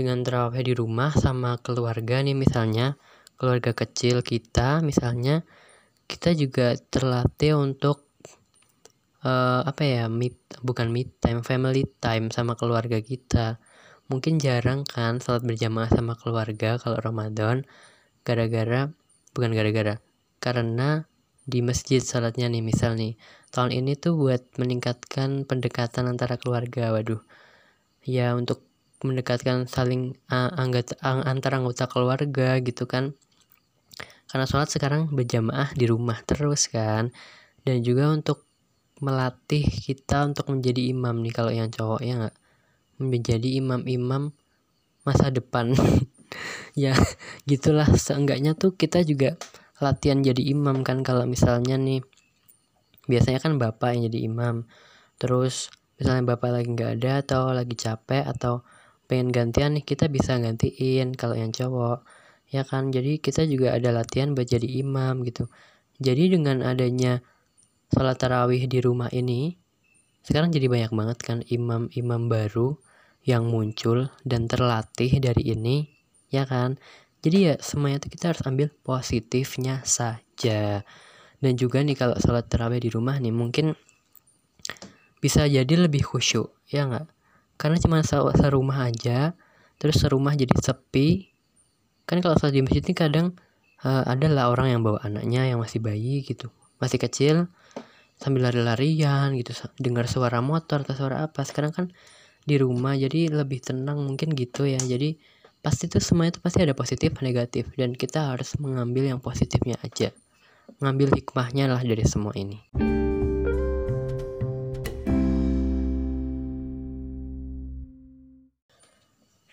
dengan 0.00 0.24
terawih 0.24 0.64
di 0.64 0.72
rumah 0.72 1.12
sama 1.12 1.60
keluarga 1.60 2.24
nih 2.24 2.32
misalnya 2.32 2.96
keluarga 3.36 3.76
kecil 3.76 4.24
kita 4.24 4.80
misalnya 4.80 5.44
kita 6.08 6.32
juga 6.32 6.74
terlatih 6.88 7.60
untuk 7.60 8.10
uh, 9.24 9.62
apa 9.62 9.82
ya 9.84 10.04
meet 10.08 10.36
bukan 10.64 10.88
meet 10.90 11.12
time 11.20 11.44
family 11.44 11.86
time 12.00 12.32
sama 12.32 12.56
keluarga 12.56 12.98
kita. 12.98 13.60
Mungkin 14.10 14.42
jarang 14.42 14.82
kan 14.82 15.22
salat 15.22 15.46
berjamaah 15.46 15.86
sama 15.86 16.18
keluarga 16.18 16.82
kalau 16.82 16.98
Ramadan 16.98 17.62
gara-gara 18.26 18.90
bukan 19.38 19.54
gara-gara 19.54 20.02
karena 20.42 21.06
di 21.46 21.62
masjid 21.62 22.02
salatnya 22.02 22.50
nih 22.50 22.62
misal 22.62 22.98
nih 22.98 23.14
tahun 23.54 23.70
ini 23.70 23.94
tuh 23.94 24.18
buat 24.18 24.42
meningkatkan 24.58 25.46
pendekatan 25.46 26.10
antara 26.10 26.34
keluarga 26.40 26.90
waduh. 26.90 27.22
Ya 28.02 28.34
untuk 28.34 28.69
mendekatkan 29.00 29.64
saling 29.64 30.16
uh, 30.28 30.52
anggota, 30.56 30.96
antara 31.02 31.56
anggota 31.56 31.88
keluarga 31.88 32.60
gitu 32.60 32.84
kan. 32.84 33.16
Karena 34.30 34.46
sholat 34.46 34.70
sekarang 34.70 35.10
berjamaah 35.10 35.72
di 35.74 35.90
rumah 35.90 36.20
terus 36.22 36.70
kan. 36.70 37.10
Dan 37.64 37.82
juga 37.82 38.12
untuk 38.12 38.46
melatih 39.00 39.64
kita 39.64 40.28
untuk 40.28 40.52
menjadi 40.52 40.92
imam 40.92 41.16
nih 41.24 41.32
kalau 41.34 41.50
yang 41.50 41.72
cowok 41.72 42.00
ya 42.04 42.14
nggak? 42.20 42.36
Menjadi 43.00 43.48
imam-imam 43.58 44.32
masa 45.04 45.32
depan. 45.32 45.72
Ya 46.78 46.94
gitulah. 47.42 47.90
Seenggaknya 47.98 48.54
tuh 48.54 48.78
kita 48.78 49.02
juga 49.02 49.34
latihan 49.82 50.22
jadi 50.22 50.54
imam 50.54 50.86
kan. 50.86 51.02
Kalau 51.02 51.26
misalnya 51.26 51.74
nih 51.74 52.06
biasanya 53.10 53.42
kan 53.42 53.58
bapak 53.58 53.98
yang 53.98 54.06
jadi 54.06 54.30
imam. 54.30 54.70
Terus 55.18 55.74
misalnya 55.98 56.38
bapak 56.38 56.54
lagi 56.54 56.70
nggak 56.70 57.02
ada 57.02 57.12
atau 57.26 57.50
lagi 57.50 57.74
capek 57.74 58.22
atau 58.22 58.62
pengen 59.10 59.34
gantian 59.34 59.74
nih 59.74 59.82
kita 59.82 60.06
bisa 60.06 60.38
gantiin 60.38 61.18
kalau 61.18 61.34
yang 61.34 61.50
cowok 61.50 62.06
ya 62.54 62.62
kan? 62.62 62.94
Jadi 62.94 63.18
kita 63.18 63.42
juga 63.50 63.74
ada 63.74 63.90
latihan 63.90 64.38
buat 64.38 64.46
jadi 64.46 64.86
imam 64.86 65.26
gitu. 65.26 65.50
Jadi 65.98 66.38
dengan 66.38 66.62
adanya 66.62 67.18
sholat 67.90 68.22
tarawih 68.22 68.70
di 68.70 68.78
rumah 68.78 69.10
ini 69.10 69.58
sekarang 70.22 70.54
jadi 70.54 70.70
banyak 70.70 70.92
banget 70.94 71.18
kan 71.18 71.38
imam-imam 71.42 72.30
baru 72.30 72.78
yang 73.26 73.50
muncul 73.50 74.06
dan 74.22 74.46
terlatih 74.46 75.18
dari 75.18 75.50
ini 75.50 75.90
ya 76.30 76.46
kan? 76.46 76.78
Jadi 77.20 77.50
ya 77.50 77.54
semuanya 77.58 78.06
itu 78.06 78.14
kita 78.14 78.30
harus 78.30 78.46
ambil 78.46 78.70
positifnya 78.86 79.82
saja. 79.82 80.86
Dan 81.42 81.52
juga 81.58 81.82
nih 81.82 81.98
kalau 81.98 82.14
sholat 82.22 82.46
tarawih 82.46 82.78
di 82.78 82.94
rumah 82.94 83.18
nih 83.18 83.34
mungkin 83.34 83.74
bisa 85.20 85.44
jadi 85.44 85.74
lebih 85.76 86.00
khusyuk 86.00 86.48
ya 86.72 86.88
nggak 86.88 87.19
karena 87.60 87.76
cuma 87.76 88.00
serumah 88.00 88.88
aja 88.88 89.36
terus 89.76 90.00
serumah 90.00 90.32
jadi 90.32 90.52
sepi. 90.56 91.28
Kan 92.08 92.24
kalau 92.24 92.34
sholat 92.40 92.56
di 92.56 92.64
masjid 92.64 92.80
ini 92.80 92.96
kadang 92.96 93.26
uh, 93.84 94.02
ada 94.08 94.26
lah 94.32 94.48
orang 94.48 94.72
yang 94.72 94.80
bawa 94.80 95.04
anaknya 95.04 95.44
yang 95.52 95.60
masih 95.60 95.78
bayi 95.78 96.24
gitu 96.24 96.48
masih 96.80 96.96
kecil 96.96 97.36
sambil 98.16 98.48
lari-larian 98.48 99.36
gitu 99.36 99.52
dengar 99.76 100.08
suara 100.08 100.40
motor 100.40 100.88
atau 100.88 100.96
suara 100.96 101.28
apa. 101.28 101.44
Sekarang 101.44 101.76
kan 101.76 101.86
di 102.48 102.56
rumah 102.56 102.96
jadi 102.96 103.28
lebih 103.28 103.60
tenang 103.60 104.00
mungkin 104.00 104.32
gitu 104.32 104.64
ya. 104.64 104.80
Jadi 104.80 105.20
pasti 105.60 105.92
itu 105.92 106.00
semua 106.00 106.32
itu 106.32 106.40
pasti 106.40 106.64
ada 106.64 106.72
positif 106.72 107.20
negatif 107.20 107.68
dan 107.76 107.92
kita 107.92 108.32
harus 108.32 108.56
mengambil 108.56 109.04
yang 109.04 109.20
positifnya 109.20 109.76
aja. 109.84 110.16
Mengambil 110.80 111.12
hikmahnya 111.12 111.68
lah 111.68 111.84
dari 111.84 112.04
semua 112.08 112.32
ini 112.32 112.56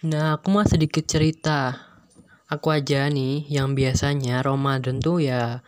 Nah, 0.06 0.38
aku 0.38 0.54
mau 0.54 0.62
sedikit 0.62 1.10
cerita. 1.10 1.74
Aku 2.54 2.70
aja 2.70 3.10
nih 3.10 3.50
yang 3.50 3.74
biasanya 3.74 4.46
Ramadan 4.46 5.01
tuh 5.01 5.25
ya 5.25 5.66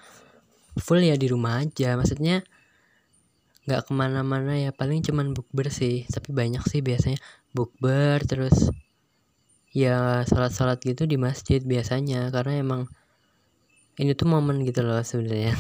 full 0.78 1.02
ya 1.02 1.18
di 1.18 1.26
rumah 1.34 1.66
aja. 1.66 1.98
Maksudnya 1.98 2.46
nggak 3.66 3.90
ke 3.90 3.92
mana-mana 3.98 4.54
ya. 4.54 4.70
Paling 4.70 5.02
cuman 5.02 5.34
bukber 5.34 5.74
sih. 5.74 6.06
Tapi 6.06 6.30
banyak 6.30 6.62
sih 6.70 6.86
biasanya 6.86 7.18
bukber 7.58 8.22
terus 8.30 8.70
ya 9.74 10.22
salat-salat 10.30 10.78
gitu 10.86 11.10
di 11.10 11.18
masjid 11.18 11.66
biasanya. 11.66 12.30
Karena 12.30 12.62
emang 12.62 12.86
ini 13.98 14.14
tuh 14.14 14.30
momen 14.30 14.62
gitu 14.62 14.86
loh 14.86 15.02
sebenarnya. 15.02 15.58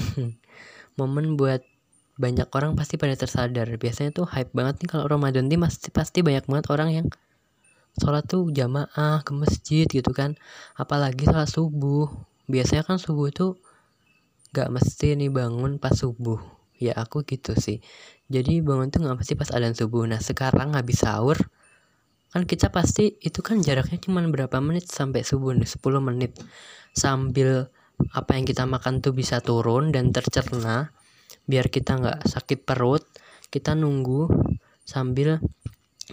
Momen 1.01 1.41
buat 1.41 1.65
banyak 2.21 2.53
orang 2.53 2.77
pasti 2.77 3.01
pada 3.01 3.17
tersadar. 3.17 3.65
Biasanya 3.81 4.13
tuh 4.13 4.29
hype 4.29 4.53
banget 4.53 4.85
nih 4.85 4.89
kalau 4.93 5.09
Ramadan 5.09 5.49
nih 5.49 5.57
pasti 5.57 5.89
pasti 5.89 6.21
banyak 6.21 6.45
banget 6.45 6.69
orang 6.69 6.89
yang 6.93 7.07
sholat 7.99 8.25
tuh 8.25 8.49
jamaah 8.49 9.21
ke 9.21 9.31
masjid 9.35 9.85
gitu 9.85 10.11
kan. 10.15 10.39
Apalagi 10.79 11.27
sholat 11.27 11.51
subuh. 11.51 12.09
Biasanya 12.49 12.87
kan 12.87 12.97
subuh 12.97 13.29
tuh 13.29 13.59
gak 14.55 14.73
mesti 14.73 15.13
nih 15.19 15.29
bangun 15.29 15.77
pas 15.77 15.93
subuh. 15.93 16.41
Ya 16.79 16.95
aku 16.95 17.27
gitu 17.27 17.53
sih. 17.59 17.83
Jadi 18.31 18.63
bangun 18.63 18.89
tuh 18.89 19.05
gak 19.05 19.19
mesti 19.19 19.35
pas 19.35 19.51
adzan 19.51 19.75
subuh. 19.75 20.07
Nah 20.07 20.23
sekarang 20.23 20.73
habis 20.73 21.03
sahur 21.03 21.37
kan 22.29 22.45
kita 22.45 22.69
pasti 22.69 23.17
itu 23.25 23.41
kan 23.41 23.57
jaraknya 23.57 23.97
cuma 23.97 24.21
berapa 24.29 24.61
menit 24.61 24.85
sampai 24.85 25.25
subuh 25.25 25.51
nih 25.53 25.67
10 25.67 25.99
menit. 25.99 26.37
Sambil 26.95 27.69
apa 28.15 28.39
yang 28.39 28.47
kita 28.47 28.63
makan 28.63 29.03
tuh 29.03 29.11
bisa 29.11 29.43
turun 29.43 29.91
dan 29.91 30.15
tercerna 30.15 30.95
biar 31.49 31.67
kita 31.67 31.99
nggak 31.99 32.19
sakit 32.31 32.63
perut 32.63 33.03
kita 33.51 33.75
nunggu 33.75 34.29
sambil 34.85 35.43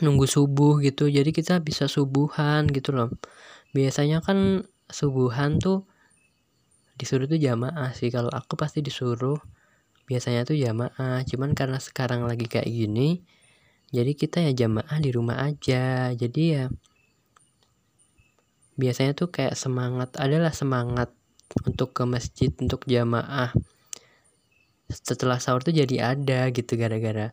nunggu 0.03 0.27
subuh 0.29 0.81
gitu. 0.85 1.09
Jadi 1.09 1.31
kita 1.33 1.61
bisa 1.61 1.87
subuhan 1.87 2.69
gitu 2.69 2.93
loh. 2.93 3.09
Biasanya 3.73 4.25
kan 4.25 4.69
subuhan 4.89 5.61
tuh 5.61 5.85
disuruh 6.97 7.29
tuh 7.29 7.41
jamaah 7.41 7.93
sih. 7.93 8.09
Kalau 8.13 8.33
aku 8.33 8.57
pasti 8.57 8.81
disuruh. 8.81 9.39
Biasanya 10.07 10.47
tuh 10.47 10.57
jamaah. 10.57 11.23
Cuman 11.27 11.53
karena 11.57 11.83
sekarang 11.83 12.25
lagi 12.25 12.47
kayak 12.47 12.69
gini 12.69 13.25
jadi 13.95 14.13
kita 14.19 14.43
ya 14.43 14.67
jamaah 14.67 14.99
di 14.99 15.11
rumah 15.15 15.47
aja. 15.47 16.11
Jadi 16.11 16.43
ya 16.51 16.65
biasanya 18.77 19.17
tuh 19.17 19.31
kayak 19.31 19.55
semangat 19.57 20.13
adalah 20.19 20.53
semangat 20.53 21.15
untuk 21.63 21.95
ke 21.95 22.03
masjid 22.05 22.51
untuk 22.59 22.83
jamaah. 22.85 23.55
Setelah 24.91 25.39
sahur 25.39 25.63
tuh 25.63 25.75
jadi 25.75 26.15
ada 26.19 26.51
gitu 26.51 26.75
gara-gara 26.75 27.31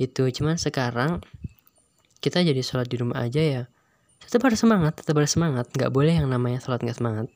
itu. 0.00 0.24
Cuman 0.32 0.56
sekarang 0.56 1.20
kita 2.20 2.44
jadi 2.44 2.60
sholat 2.60 2.88
di 2.88 2.96
rumah 3.00 3.24
aja 3.24 3.40
ya 3.40 3.62
tetap 4.20 4.46
harus 4.46 4.60
semangat 4.60 5.00
tetap 5.00 5.16
harus 5.16 5.32
semangat. 5.32 5.66
Nggak 5.72 5.90
boleh 5.90 6.14
yang 6.14 6.28
namanya 6.28 6.60
sholat 6.60 6.84
nggak 6.84 6.98
semangat. 6.98 7.26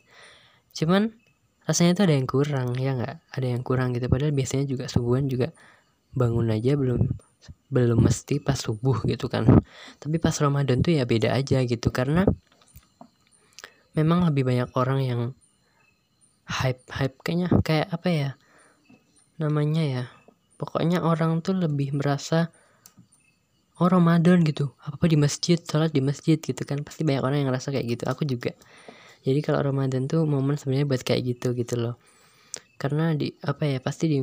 Cuman 0.77 1.17
rasanya 1.65 1.97
tuh 1.97 2.05
ada 2.11 2.15
yang 2.15 2.29
kurang 2.29 2.77
ya 2.77 2.93
nggak? 2.93 3.17
Ada 3.33 3.47
yang 3.57 3.63
kurang 3.65 3.97
gitu. 3.97 4.07
Padahal 4.13 4.37
biasanya 4.37 4.65
juga 4.69 4.85
subuhan 4.87 5.25
juga 5.27 5.51
bangun 6.15 6.53
aja 6.53 6.77
belum 6.77 7.09
belum 7.73 7.99
mesti 8.05 8.39
pas 8.45 8.61
subuh 8.61 9.01
gitu 9.09 9.33
kan. 9.33 9.49
Tapi 9.99 10.17
pas 10.21 10.37
Ramadan 10.37 10.85
tuh 10.85 10.95
ya 10.95 11.09
beda 11.09 11.33
aja 11.33 11.65
gitu. 11.65 11.89
Karena 11.89 12.29
memang 13.97 14.29
lebih 14.29 14.45
banyak 14.45 14.71
orang 14.77 15.01
yang 15.03 15.21
hype 16.45 16.85
hype 16.93 17.17
kayaknya 17.25 17.49
kayak 17.65 17.89
apa 17.89 18.09
ya 18.13 18.31
namanya 19.41 19.83
ya. 19.83 20.05
Pokoknya 20.61 21.03
orang 21.03 21.43
tuh 21.43 21.59
lebih 21.59 21.97
merasa 21.97 22.55
oh 23.83 23.89
Ramadan 23.91 24.43
gitu. 24.47 24.75
Apa 24.83 24.95
apa 25.01 25.07
di 25.11 25.19
masjid 25.19 25.59
sholat 25.59 25.91
di 25.91 26.03
masjid 26.05 26.39
gitu 26.39 26.63
kan. 26.63 26.81
Pasti 26.87 27.03
banyak 27.03 27.23
orang 27.23 27.39
yang 27.43 27.49
ngerasa 27.51 27.75
kayak 27.75 27.87
gitu. 27.99 28.05
Aku 28.07 28.23
juga. 28.29 28.55
Jadi 29.25 29.41
kalau 29.41 29.65
Ramadan 29.65 30.07
tuh 30.07 30.29
momen 30.29 30.61
sebenarnya 30.61 30.87
buat 30.87 31.03
kayak 31.03 31.23
gitu 31.35 31.57
gitu 31.57 31.75
loh. 31.81 31.95
Karena 32.77 33.17
di 33.17 33.33
apa 33.43 33.65
ya 33.67 33.79
pasti 33.81 34.11
di 34.11 34.19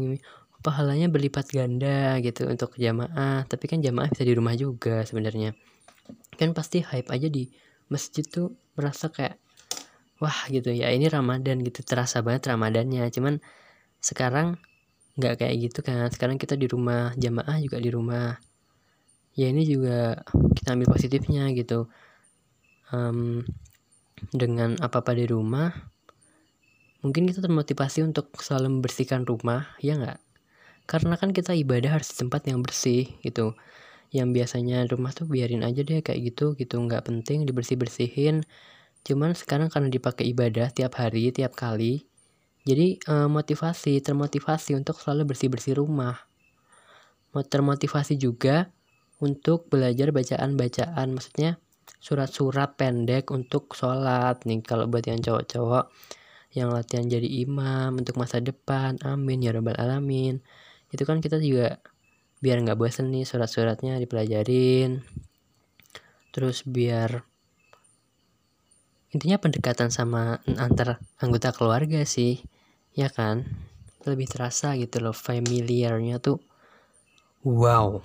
pahalanya 0.62 1.10
berlipat 1.10 1.52
ganda 1.52 2.22
gitu 2.24 2.48
untuk 2.48 2.78
jamaah. 2.78 3.44
Tapi 3.50 3.66
kan 3.68 3.82
jamaah 3.82 4.08
bisa 4.14 4.24
di 4.24 4.34
rumah 4.38 4.54
juga 4.56 5.04
sebenarnya. 5.04 5.58
Kan 6.38 6.56
pasti 6.56 6.86
hype 6.86 7.10
aja 7.12 7.28
di 7.28 7.50
masjid 7.92 8.24
tuh 8.24 8.56
merasa 8.78 9.12
kayak 9.12 9.36
wah 10.22 10.48
gitu. 10.48 10.72
Ya 10.72 10.94
ini 10.94 11.12
Ramadan 11.12 11.60
gitu. 11.66 11.84
Terasa 11.84 12.24
banget 12.24 12.48
Ramadannya. 12.54 13.10
Cuman 13.12 13.42
sekarang 14.00 14.62
nggak 15.20 15.44
kayak 15.44 15.56
gitu 15.60 15.80
kan. 15.84 16.08
Sekarang 16.14 16.40
kita 16.40 16.56
di 16.56 16.70
rumah 16.70 17.12
jamaah 17.20 17.58
juga 17.60 17.82
di 17.82 17.90
rumah 17.90 18.38
ya 19.38 19.48
ini 19.52 19.64
juga 19.68 20.22
kita 20.58 20.76
ambil 20.76 20.90
positifnya 20.92 21.50
gitu. 21.56 21.88
Um, 22.92 23.48
dengan 24.36 24.78
apa-apa 24.84 25.18
di 25.18 25.26
rumah 25.26 25.74
mungkin 27.02 27.26
kita 27.26 27.42
termotivasi 27.42 28.06
untuk 28.06 28.30
selalu 28.38 28.80
membersihkan 28.80 29.26
rumah 29.26 29.74
ya 29.82 29.98
nggak? 29.98 30.20
Karena 30.86 31.16
kan 31.16 31.32
kita 31.32 31.56
ibadah 31.56 31.98
harus 31.98 32.12
di 32.14 32.16
tempat 32.20 32.46
yang 32.52 32.60
bersih 32.62 33.08
gitu. 33.24 33.56
Yang 34.12 34.44
biasanya 34.44 34.86
rumah 34.92 35.16
tuh 35.16 35.26
biarin 35.26 35.64
aja 35.64 35.82
deh 35.82 36.04
kayak 36.04 36.36
gitu 36.36 36.54
gitu 36.60 36.76
nggak 36.84 37.08
penting 37.08 37.48
dibersih 37.48 37.80
bersihin 37.80 38.44
cuman 39.02 39.34
sekarang 39.34 39.70
karena 39.74 39.90
dipakai 39.90 40.30
ibadah 40.30 40.70
tiap 40.70 40.94
hari 41.02 41.34
tiap 41.34 41.58
kali 41.58 42.06
jadi 42.62 43.02
eh, 43.02 43.30
motivasi 43.30 43.98
termotivasi 44.06 44.78
untuk 44.78 45.02
selalu 45.02 45.34
bersih 45.34 45.50
bersih 45.50 45.74
rumah 45.78 46.22
termotivasi 47.32 48.20
juga 48.20 48.70
untuk 49.22 49.70
belajar 49.70 50.10
bacaan-bacaan. 50.10 51.08
Maksudnya 51.14 51.62
surat-surat 52.02 52.74
pendek 52.76 53.30
untuk 53.30 53.78
sholat. 53.78 54.44
Nih 54.50 54.66
kalau 54.66 54.90
buat 54.90 55.06
yang 55.06 55.22
cowok-cowok 55.22 55.94
yang 56.52 56.68
latihan 56.76 57.08
jadi 57.08 57.48
imam 57.48 57.96
untuk 57.96 58.20
masa 58.20 58.44
depan 58.44 59.00
amin 59.06 59.46
ya 59.46 59.56
rabbal 59.56 59.78
alamin. 59.80 60.44
Itu 60.92 61.08
kan 61.08 61.24
kita 61.24 61.40
juga 61.40 61.80
biar 62.44 62.60
nggak 62.66 62.76
bosen 62.76 63.14
nih 63.14 63.24
surat-suratnya 63.24 64.02
dipelajarin. 64.02 65.06
Terus 66.36 66.66
biar 66.68 67.24
intinya 69.12 69.38
pendekatan 69.40 69.92
sama 69.92 70.40
antar 70.60 71.00
anggota 71.22 71.56
keluarga 71.56 72.04
sih 72.04 72.44
ya 72.98 73.08
kan? 73.08 73.48
Lebih 74.02 74.28
terasa 74.28 74.74
gitu 74.76 74.98
loh 75.00 75.14
familiarnya 75.14 76.18
tuh. 76.18 76.42
Wow 77.46 78.02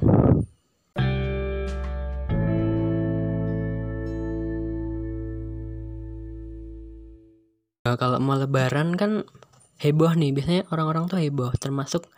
Nah, 7.87 7.95
kalau 7.95 8.19
mau 8.19 8.35
lebaran 8.35 8.99
kan 8.99 9.23
heboh 9.79 10.11
nih 10.19 10.35
biasanya 10.35 10.67
orang-orang 10.75 11.07
tuh 11.07 11.23
heboh 11.23 11.55
termasuk 11.55 12.11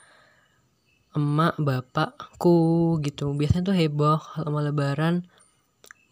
emak 1.13 1.61
bapakku 1.61 2.97
gitu. 3.05 3.37
Biasanya 3.37 3.69
tuh 3.69 3.77
heboh 3.77 4.17
kalau 4.17 4.49
mau 4.49 4.65
lebaran. 4.65 5.29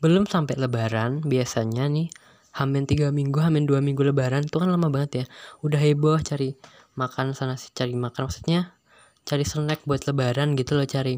Belum 0.05 0.29
sampai 0.29 0.61
lebaran 0.61 1.25
biasanya 1.25 1.89
nih 1.89 2.13
hamin 2.53 2.85
tiga 2.85 3.09
minggu 3.09 3.41
hamin 3.41 3.65
dua 3.65 3.81
minggu 3.81 4.05
lebaran 4.05 4.45
tuh 4.45 4.61
kan 4.61 4.69
lama 4.69 4.93
banget 4.93 5.25
ya. 5.25 5.27
Udah 5.65 5.81
heboh 5.81 6.21
cari 6.21 6.53
makan 7.01 7.33
sana 7.33 7.57
sih 7.57 7.73
cari 7.73 7.97
makan 7.97 8.29
maksudnya 8.29 8.77
cari 9.25 9.49
snack 9.49 9.89
buat 9.89 10.05
lebaran 10.05 10.53
gitu 10.53 10.77
loh 10.77 10.85
cari 10.85 11.17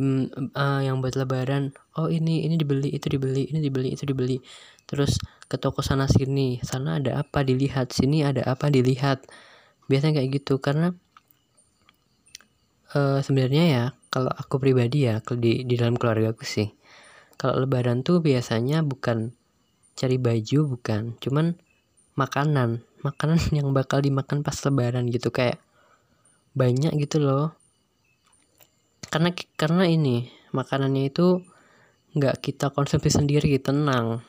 mm, 0.00 0.56
uh, 0.56 0.80
yang 0.80 1.04
buat 1.04 1.12
lebaran. 1.12 1.76
Oh 2.00 2.08
ini 2.08 2.48
ini 2.48 2.56
dibeli 2.56 2.88
itu 2.88 3.04
dibeli 3.12 3.52
ini 3.52 3.60
dibeli 3.60 3.92
itu 3.92 4.08
dibeli 4.08 4.40
terus 4.90 5.22
ke 5.46 5.54
toko 5.54 5.86
sana 5.86 6.10
sini 6.10 6.58
sana 6.66 6.98
ada 6.98 7.22
apa 7.22 7.46
dilihat 7.46 7.94
sini 7.94 8.26
ada 8.26 8.42
apa 8.42 8.74
dilihat. 8.74 9.22
Biasanya 9.86 10.18
kayak 10.18 10.42
gitu 10.42 10.58
karena 10.58 10.90
uh, 12.98 13.22
sebenarnya 13.22 13.64
ya 13.70 13.84
kalau 14.10 14.34
aku 14.34 14.58
pribadi 14.58 15.06
ya 15.06 15.22
di 15.38 15.62
di 15.62 15.74
dalam 15.78 15.94
keluarga 15.94 16.34
aku 16.34 16.42
sih 16.42 16.74
kalau 17.38 17.62
lebaran 17.62 18.02
tuh 18.02 18.18
biasanya 18.18 18.82
bukan 18.82 19.30
cari 19.94 20.18
baju 20.18 20.74
bukan 20.74 21.14
cuman 21.22 21.54
makanan. 22.18 22.82
Makanan 23.06 23.38
yang 23.62 23.70
bakal 23.70 24.02
dimakan 24.02 24.42
pas 24.42 24.58
lebaran 24.66 25.06
gitu 25.06 25.30
kayak 25.30 25.62
banyak 26.58 26.90
gitu 26.98 27.22
loh. 27.22 27.54
Karena 29.06 29.30
karena 29.54 29.86
ini 29.86 30.26
makanannya 30.50 31.14
itu 31.14 31.46
nggak 32.10 32.42
kita 32.42 32.74
konsumsi 32.74 33.06
sendiri 33.06 33.54
tenang 33.62 34.26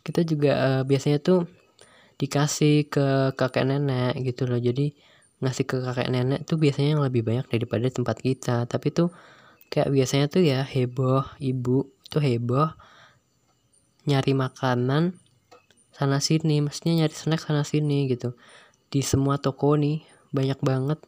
kita 0.00 0.24
juga 0.24 0.52
uh, 0.56 0.82
biasanya 0.86 1.20
tuh 1.20 1.48
dikasih 2.20 2.88
ke 2.92 3.32
kakek 3.36 3.64
nenek 3.64 4.20
gitu 4.20 4.44
loh. 4.44 4.60
Jadi 4.60 4.92
ngasih 5.40 5.64
ke 5.64 5.76
kakek 5.80 6.08
nenek 6.12 6.44
tuh 6.44 6.60
biasanya 6.60 6.96
yang 6.98 7.02
lebih 7.04 7.24
banyak 7.24 7.48
daripada 7.48 7.88
tempat 7.88 8.16
kita. 8.20 8.68
Tapi 8.68 8.92
tuh 8.92 9.08
kayak 9.72 9.88
biasanya 9.88 10.26
tuh 10.28 10.42
ya 10.44 10.60
heboh 10.64 11.24
ibu 11.40 11.88
tuh 12.12 12.20
heboh 12.20 12.68
nyari 14.04 14.32
makanan 14.36 15.16
sana 15.96 16.20
sini. 16.20 16.60
Maksudnya 16.60 17.04
nyari 17.04 17.14
snack 17.16 17.40
sana 17.40 17.64
sini 17.64 18.08
gitu. 18.12 18.36
Di 18.92 19.00
semua 19.00 19.40
toko 19.40 19.76
nih 19.80 20.04
banyak 20.32 20.60
banget. 20.60 21.00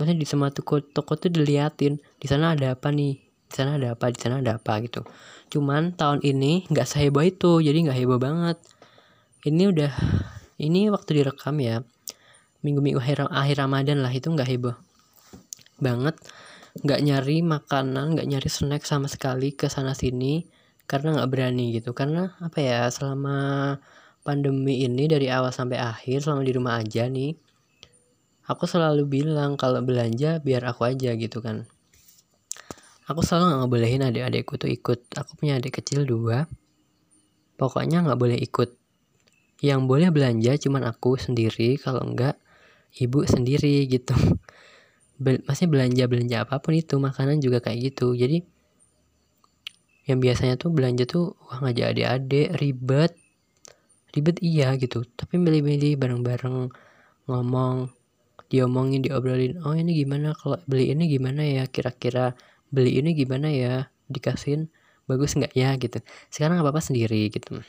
Maksudnya 0.00 0.16
di 0.16 0.26
semua 0.28 0.48
toko 0.48 0.80
toko 0.80 1.20
tuh 1.20 1.28
diliatin 1.28 2.00
di 2.16 2.26
sana 2.26 2.56
ada 2.56 2.72
apa 2.72 2.88
nih 2.88 3.31
di 3.52 3.60
sana 3.60 3.76
ada 3.76 3.92
apa 3.92 4.08
di 4.08 4.16
sana 4.16 4.40
ada 4.40 4.56
apa 4.56 4.80
gitu. 4.80 5.04
Cuman 5.52 5.92
tahun 5.92 6.24
ini 6.24 6.64
nggak 6.72 6.88
seheboh 6.88 7.20
itu 7.20 7.60
jadi 7.60 7.76
nggak 7.84 7.98
heboh 8.00 8.16
banget. 8.16 8.56
Ini 9.44 9.68
udah 9.68 9.92
ini 10.56 10.88
waktu 10.88 11.20
direkam 11.20 11.60
ya 11.60 11.84
minggu-minggu 12.64 12.96
akhir, 12.96 13.28
akhir 13.28 13.56
Ramadan 13.60 14.00
lah 14.00 14.08
itu 14.08 14.32
nggak 14.32 14.48
heboh 14.48 14.76
banget. 15.76 16.16
Nggak 16.80 17.00
nyari 17.04 17.36
makanan 17.44 18.16
nggak 18.16 18.28
nyari 18.32 18.48
snack 18.48 18.88
sama 18.88 19.12
sekali 19.12 19.52
ke 19.52 19.68
sana 19.68 19.92
sini 19.92 20.48
karena 20.88 21.20
nggak 21.20 21.28
berani 21.28 21.76
gitu. 21.76 21.92
Karena 21.92 22.32
apa 22.40 22.56
ya 22.64 22.88
selama 22.88 23.76
pandemi 24.24 24.86
ini 24.88 25.04
dari 25.04 25.28
awal 25.28 25.52
sampai 25.52 25.76
akhir 25.76 26.24
selama 26.24 26.42
di 26.46 26.52
rumah 26.56 26.80
aja 26.80 27.04
nih 27.10 27.36
aku 28.46 28.66
selalu 28.66 29.06
bilang 29.06 29.54
kalau 29.54 29.82
belanja 29.82 30.42
biar 30.42 30.62
aku 30.66 30.86
aja 30.86 31.14
gitu 31.14 31.38
kan 31.38 31.66
aku 33.12 33.20
selalu 33.20 33.44
nggak 33.48 33.60
ngebolehin 33.64 34.02
adik-adikku 34.08 34.54
tuh 34.56 34.70
ikut. 34.72 34.98
Aku 35.14 35.36
punya 35.36 35.60
adik 35.60 35.80
kecil 35.80 36.08
dua. 36.08 36.48
Pokoknya 37.60 38.00
nggak 38.00 38.18
boleh 38.18 38.38
ikut. 38.40 38.72
Yang 39.62 39.80
boleh 39.86 40.08
belanja 40.08 40.56
cuman 40.56 40.88
aku 40.88 41.20
sendiri. 41.20 41.76
Kalau 41.76 42.02
enggak 42.02 42.40
ibu 42.96 43.22
sendiri 43.28 43.84
gitu. 43.86 44.16
Bel 45.22 45.44
masih 45.46 45.68
belanja 45.68 46.08
belanja 46.08 46.36
apa 46.48 46.58
pun 46.58 46.74
itu 46.74 46.96
makanan 46.96 47.38
juga 47.44 47.60
kayak 47.60 47.92
gitu. 47.92 48.16
Jadi 48.16 48.42
yang 50.08 50.18
biasanya 50.18 50.58
tuh 50.58 50.74
belanja 50.74 51.06
tuh 51.06 51.38
wah 51.46 51.62
ngajak 51.62 51.94
adik-adik 51.94 52.48
ribet. 52.58 53.12
Ribet 54.16 54.36
iya 54.40 54.74
gitu. 54.80 55.04
Tapi 55.04 55.36
milih-milih 55.36 56.00
bareng-bareng 56.00 56.72
ngomong 57.30 57.92
diomongin 58.52 59.00
diobrolin 59.00 59.62
oh 59.64 59.72
ini 59.72 59.96
gimana? 59.96 60.34
Kalau 60.34 60.58
beli 60.64 60.90
ini 60.90 61.06
gimana 61.06 61.46
ya? 61.46 61.64
Kira-kira 61.70 62.34
beli 62.72 62.98
ini 62.98 63.12
gimana 63.12 63.52
ya 63.52 63.92
dikasihin 64.08 64.72
bagus 65.04 65.36
nggak 65.36 65.52
ya 65.52 65.76
gitu. 65.76 66.00
Sekarang 66.32 66.58
apa 66.64 66.72
apa 66.72 66.80
sendiri 66.80 67.28
gitu. 67.28 67.60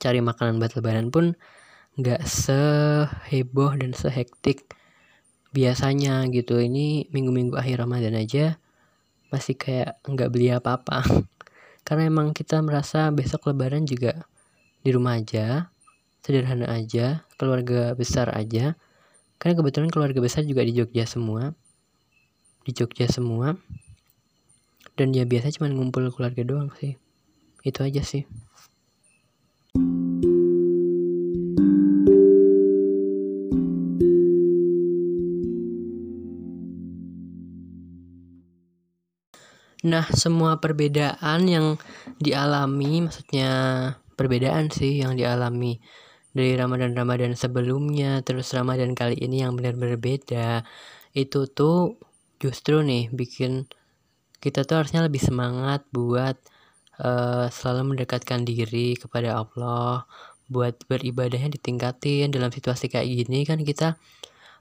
Cari 0.00 0.24
makanan 0.24 0.56
buat 0.56 0.72
lebaran 0.74 1.12
pun 1.12 1.36
nggak 2.00 2.24
seheboh 2.24 3.76
dan 3.76 3.92
sehektik 3.92 4.64
biasanya 5.52 6.24
gitu. 6.32 6.56
Ini 6.56 7.12
minggu-minggu 7.12 7.60
akhir 7.60 7.84
ramadan 7.84 8.16
aja 8.16 8.56
masih 9.28 9.54
kayak 9.54 10.00
nggak 10.08 10.32
beli 10.32 10.48
apa-apa. 10.50 11.04
Karena 11.86 12.08
emang 12.08 12.32
kita 12.32 12.58
merasa 12.64 13.12
besok 13.12 13.52
lebaran 13.52 13.84
juga 13.86 14.26
di 14.82 14.90
rumah 14.90 15.20
aja 15.20 15.70
sederhana 16.24 16.66
aja 16.72 17.22
keluarga 17.36 17.92
besar 17.92 18.32
aja. 18.32 18.74
Karena 19.36 19.54
kebetulan 19.60 19.92
keluarga 19.92 20.18
besar 20.24 20.48
juga 20.48 20.64
di 20.64 20.72
Jogja 20.72 21.04
semua 21.04 21.52
di 22.66 22.74
Jogja 22.74 23.06
semua 23.06 23.54
dan 24.96 25.12
ya 25.12 25.28
biasa 25.28 25.52
cuma 25.60 25.68
ngumpul 25.68 26.08
keluarga 26.08 26.42
doang 26.42 26.72
sih. 26.80 26.96
Itu 27.60 27.84
aja 27.84 28.00
sih. 28.00 28.24
Nah, 39.86 40.02
semua 40.10 40.58
perbedaan 40.58 41.46
yang 41.46 41.78
dialami, 42.18 43.06
maksudnya 43.06 43.50
perbedaan 44.18 44.66
sih 44.66 44.98
yang 44.98 45.14
dialami 45.14 45.78
dari 46.34 46.58
Ramadan-Ramadan 46.58 47.38
sebelumnya, 47.38 48.18
terus 48.26 48.50
Ramadan 48.50 48.98
kali 48.98 49.14
ini 49.14 49.46
yang 49.46 49.54
benar-benar 49.54 49.94
beda, 50.00 50.66
itu 51.14 51.46
tuh 51.46 52.02
justru 52.42 52.82
nih 52.82 53.14
bikin 53.14 53.70
kita 54.40 54.62
tuh 54.68 54.84
harusnya 54.84 55.04
lebih 55.04 55.20
semangat 55.20 55.82
buat 55.90 56.36
uh, 57.00 57.48
selalu 57.48 57.96
mendekatkan 57.96 58.44
diri 58.44 58.96
kepada 58.96 59.40
Allah, 59.40 60.04
buat 60.46 60.78
beribadahnya 60.86 61.50
ditingkatin 61.58 62.30
dalam 62.30 62.54
situasi 62.54 62.86
kayak 62.86 63.06
gini 63.26 63.42
kan 63.42 63.58
kita 63.62 63.98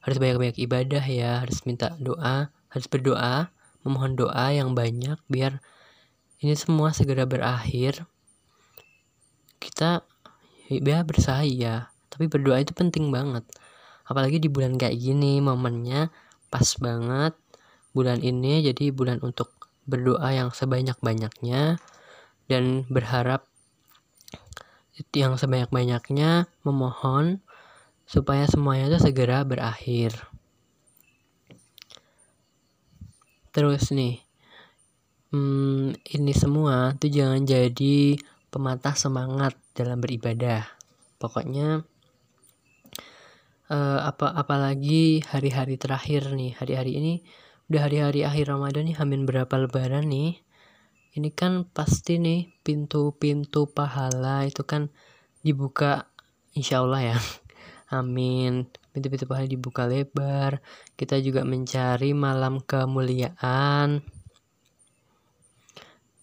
harus 0.02 0.18
banyak-banyak 0.22 0.58
ibadah 0.62 1.04
ya, 1.06 1.42
harus 1.42 1.66
minta 1.66 1.94
doa, 1.98 2.50
harus 2.70 2.88
berdoa 2.90 3.50
memohon 3.86 4.18
doa 4.18 4.50
yang 4.50 4.74
banyak 4.74 5.22
biar 5.30 5.62
ini 6.42 6.58
semua 6.58 6.92
segera 6.92 7.24
berakhir. 7.24 8.04
Kita 9.62 10.04
ya 10.68 11.00
bersaya, 11.06 11.90
tapi 12.10 12.26
berdoa 12.28 12.60
itu 12.60 12.74
penting 12.74 13.14
banget. 13.14 13.46
Apalagi 14.06 14.38
di 14.38 14.50
bulan 14.52 14.78
kayak 14.78 14.98
gini, 14.98 15.40
momennya 15.40 16.14
pas 16.54 16.66
banget. 16.78 17.34
Bulan 17.96 18.20
ini 18.20 18.62
jadi 18.62 18.92
bulan 18.92 19.24
untuk 19.24 19.55
berdoa 19.86 20.30
yang 20.34 20.50
sebanyak-banyaknya 20.50 21.78
dan 22.50 22.86
berharap 22.90 23.46
yang 25.12 25.36
sebanyak-banyaknya 25.36 26.48
memohon 26.64 27.44
supaya 28.06 28.46
semuanya 28.46 28.96
itu 28.96 29.00
segera 29.10 29.42
berakhir. 29.44 30.14
Terus 33.52 33.92
nih, 33.92 34.20
hmm, 35.32 35.96
ini 36.16 36.34
semua 36.36 36.94
tuh 36.96 37.12
jangan 37.12 37.44
jadi 37.44 38.20
pematah 38.52 38.96
semangat 38.96 39.56
dalam 39.76 40.00
beribadah. 40.00 40.64
Pokoknya 41.20 41.84
uh, 43.72 44.00
apa 44.06 44.32
apalagi 44.32 45.24
hari-hari 45.28 45.76
terakhir 45.76 46.32
nih, 46.32 46.56
hari-hari 46.56 47.00
ini 47.00 47.14
udah 47.72 47.82
hari-hari 47.86 48.22
akhir 48.26 48.52
Ramadan 48.52 48.90
nih, 48.90 48.98
hamin 48.98 49.26
berapa 49.26 49.54
lebaran 49.58 50.10
nih. 50.10 50.40
Ini 51.16 51.30
kan 51.32 51.66
pasti 51.72 52.20
nih 52.20 52.52
pintu-pintu 52.62 53.72
pahala 53.72 54.44
itu 54.44 54.68
kan 54.68 54.92
dibuka 55.42 56.12
insya 56.58 56.84
Allah 56.84 57.16
ya. 57.16 57.18
Amin 58.00 58.68
pintu-pintu 58.96 59.28
pahala 59.28 59.52
dibuka 59.52 59.84
lebar 59.84 60.64
kita 60.96 61.20
juga 61.20 61.44
mencari 61.44 62.16
malam 62.16 62.64
kemuliaan 62.64 64.00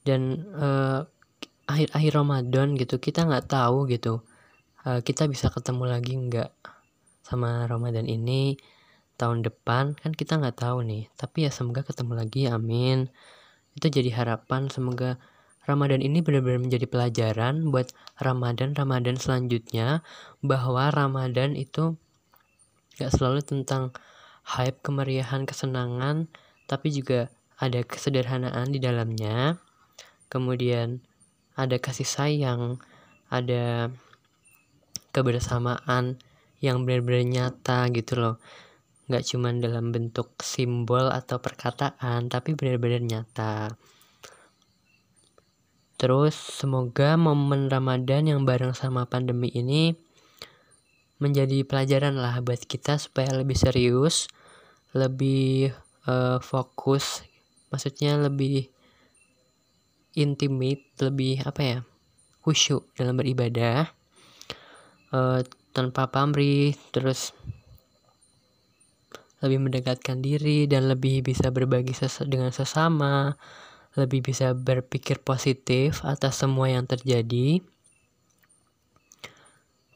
dan 0.09 0.23
uh, 0.57 1.05
akhir-akhir 1.69 2.13
Ramadan 2.17 2.73
gitu 2.81 2.97
kita 2.97 3.29
nggak 3.29 3.53
tahu 3.53 3.85
gitu 3.93 4.25
uh, 4.89 5.05
kita 5.05 5.29
bisa 5.29 5.53
ketemu 5.53 5.85
lagi 5.85 6.17
nggak 6.17 6.49
sama 7.21 7.69
Ramadan 7.69 8.09
ini 8.09 8.57
tahun 9.23 9.47
depan 9.47 9.95
kan 9.95 10.11
kita 10.11 10.43
nggak 10.43 10.59
tahu 10.59 10.83
nih. 10.83 11.07
Tapi 11.15 11.47
ya 11.47 11.51
semoga 11.55 11.87
ketemu 11.87 12.19
lagi 12.19 12.51
amin. 12.51 13.07
Itu 13.79 13.87
jadi 13.87 14.11
harapan 14.11 14.67
semoga 14.67 15.23
Ramadan 15.63 16.03
ini 16.03 16.27
benar-benar 16.27 16.59
menjadi 16.59 16.91
pelajaran 16.91 17.71
buat 17.71 17.95
Ramadan-Ramadan 18.19 19.15
selanjutnya 19.15 20.03
bahwa 20.43 20.91
Ramadan 20.91 21.55
itu 21.55 21.95
gak 22.99 23.15
selalu 23.15 23.47
tentang 23.47 23.95
hype 24.43 24.83
kemeriahan 24.83 25.47
kesenangan 25.47 26.27
tapi 26.67 26.91
juga 26.91 27.31
ada 27.63 27.79
kesederhanaan 27.87 28.75
di 28.75 28.83
dalamnya. 28.83 29.63
Kemudian 30.27 30.99
ada 31.55 31.79
kasih 31.79 32.11
sayang 32.11 32.83
ada 33.31 33.95
kebersamaan 35.15 36.19
yang 36.59 36.83
benar-benar 36.83 37.23
nyata 37.23 37.87
gitu 37.95 38.19
loh 38.19 38.37
nggak 39.11 39.25
cuma 39.27 39.51
dalam 39.57 39.91
bentuk 39.91 40.39
simbol 40.43 41.11
atau 41.11 41.43
perkataan 41.43 42.31
tapi 42.31 42.55
benar-benar 42.55 43.03
nyata. 43.03 43.75
Terus 45.99 46.35
semoga 46.35 47.15
momen 47.15 47.71
Ramadan 47.71 48.27
yang 48.27 48.43
bareng 48.43 48.75
sama 48.75 49.07
pandemi 49.07 49.51
ini 49.55 49.95
menjadi 51.23 51.63
pelajaran 51.63 52.19
lah 52.19 52.43
buat 52.43 52.59
kita 52.67 52.99
supaya 52.99 53.31
lebih 53.39 53.55
serius, 53.55 54.27
lebih 54.91 55.71
uh, 56.11 56.43
fokus, 56.43 57.23
maksudnya 57.71 58.19
lebih 58.19 58.67
intimate, 60.19 60.83
lebih 60.99 61.47
apa 61.47 61.63
ya, 61.63 61.79
khusyuk 62.43 62.91
dalam 62.99 63.15
beribadah, 63.15 63.87
uh, 65.15 65.41
tanpa 65.71 66.11
pamrih, 66.11 66.75
terus 66.91 67.31
lebih 69.43 69.59
mendekatkan 69.69 70.23
diri 70.23 70.71
dan 70.71 70.87
lebih 70.87 71.27
bisa 71.27 71.51
berbagi 71.51 71.93
ses 71.93 72.23
dengan 72.25 72.55
sesama, 72.55 73.35
lebih 73.99 74.23
bisa 74.23 74.55
berpikir 74.55 75.21
positif 75.21 76.07
atas 76.07 76.41
semua 76.41 76.71
yang 76.71 76.87
terjadi. 76.87 77.61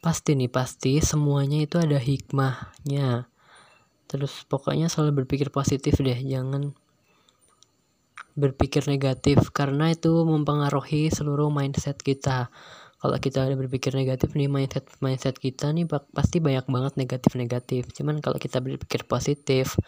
Pasti 0.03 0.35
nih 0.37 0.51
pasti 0.51 0.99
semuanya 1.01 1.65
itu 1.65 1.79
ada 1.79 1.97
hikmahnya. 1.97 3.31
Terus 4.07 4.47
pokoknya 4.47 4.87
selalu 4.87 5.25
berpikir 5.25 5.51
positif 5.51 5.99
deh 5.99 6.21
jangan 6.21 6.75
berpikir 8.37 8.85
negatif 8.85 9.49
karena 9.49 9.97
itu 9.97 10.13
mempengaruhi 10.29 11.09
seluruh 11.09 11.49
mindset 11.49 11.97
kita 12.05 12.53
kalau 13.07 13.23
kita 13.23 13.47
ada 13.47 13.55
berpikir 13.55 13.95
negatif 13.95 14.35
nih 14.35 14.51
mindset 14.51 14.83
mindset 14.99 15.39
kita 15.39 15.71
nih 15.71 15.87
pasti 16.11 16.43
banyak 16.43 16.67
banget 16.67 16.93
negatif 16.99 17.39
negatif 17.39 17.87
cuman 17.95 18.19
kalau 18.19 18.43
kita 18.43 18.59
berpikir 18.59 19.07
positif 19.07 19.79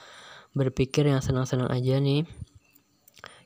berpikir 0.55 1.11
yang 1.11 1.19
senang-senang 1.19 1.67
aja 1.75 1.99
nih 1.99 2.23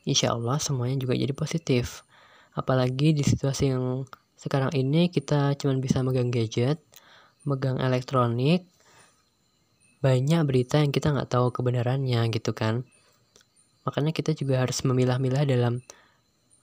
insya 0.05 0.37
Allah 0.37 0.61
semuanya 0.61 1.01
juga 1.01 1.17
jadi 1.17 1.33
positif 1.33 2.05
apalagi 2.53 3.17
di 3.17 3.25
situasi 3.25 3.73
yang 3.73 4.05
sekarang 4.43 4.75
ini 4.75 5.07
kita 5.07 5.55
cuma 5.55 5.79
bisa 5.79 6.03
megang 6.03 6.35
gadget, 6.35 6.83
megang 7.47 7.79
elektronik, 7.79 8.67
banyak 10.03 10.43
berita 10.43 10.83
yang 10.83 10.91
kita 10.91 11.15
nggak 11.15 11.31
tahu 11.31 11.55
kebenarannya 11.55 12.27
gitu 12.35 12.51
kan. 12.51 12.83
Makanya 13.87 14.11
kita 14.11 14.35
juga 14.35 14.59
harus 14.59 14.83
memilah-milah 14.83 15.47
dalam 15.47 15.79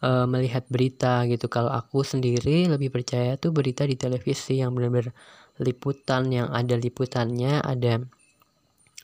uh, 0.04 0.26
melihat 0.30 0.66
berita 0.68 1.24
gitu. 1.30 1.48
Kalau 1.48 1.72
aku 1.72 2.04
sendiri 2.04 2.68
lebih 2.70 2.92
percaya 2.92 3.36
tuh 3.36 3.56
berita 3.56 3.88
di 3.88 3.96
televisi 3.96 4.60
yang 4.60 4.76
benar-benar 4.76 5.12
liputan 5.60 6.32
yang 6.32 6.48
ada 6.52 6.76
liputannya, 6.80 7.60
ada 7.60 8.04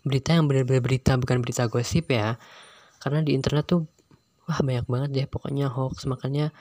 berita 0.06 0.38
yang 0.38 0.48
benar-benar 0.48 0.84
berita 0.84 1.12
bukan 1.20 1.44
berita 1.44 1.68
gosip 1.68 2.12
ya. 2.12 2.40
Karena 3.04 3.22
di 3.22 3.36
internet 3.36 3.66
tuh 3.70 3.86
wah 4.46 4.62
banyak 4.62 4.86
banget 4.86 5.10
deh 5.12 5.28
pokoknya 5.28 5.74
hoax 5.74 6.06
makanya 6.06 6.54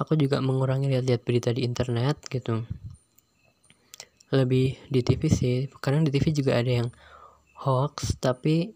aku 0.00 0.16
juga 0.16 0.40
mengurangi 0.40 0.88
lihat-lihat 0.88 1.22
berita 1.24 1.52
di 1.52 1.64
internet 1.64 2.16
gitu 2.32 2.64
lebih 4.32 4.74
di 4.90 5.00
TV 5.06 5.22
sih 5.30 5.56
kadang 5.78 6.02
di 6.02 6.10
TV 6.10 6.32
juga 6.34 6.58
ada 6.58 6.82
yang 6.82 6.88
hoax 7.62 8.18
tapi 8.18 8.72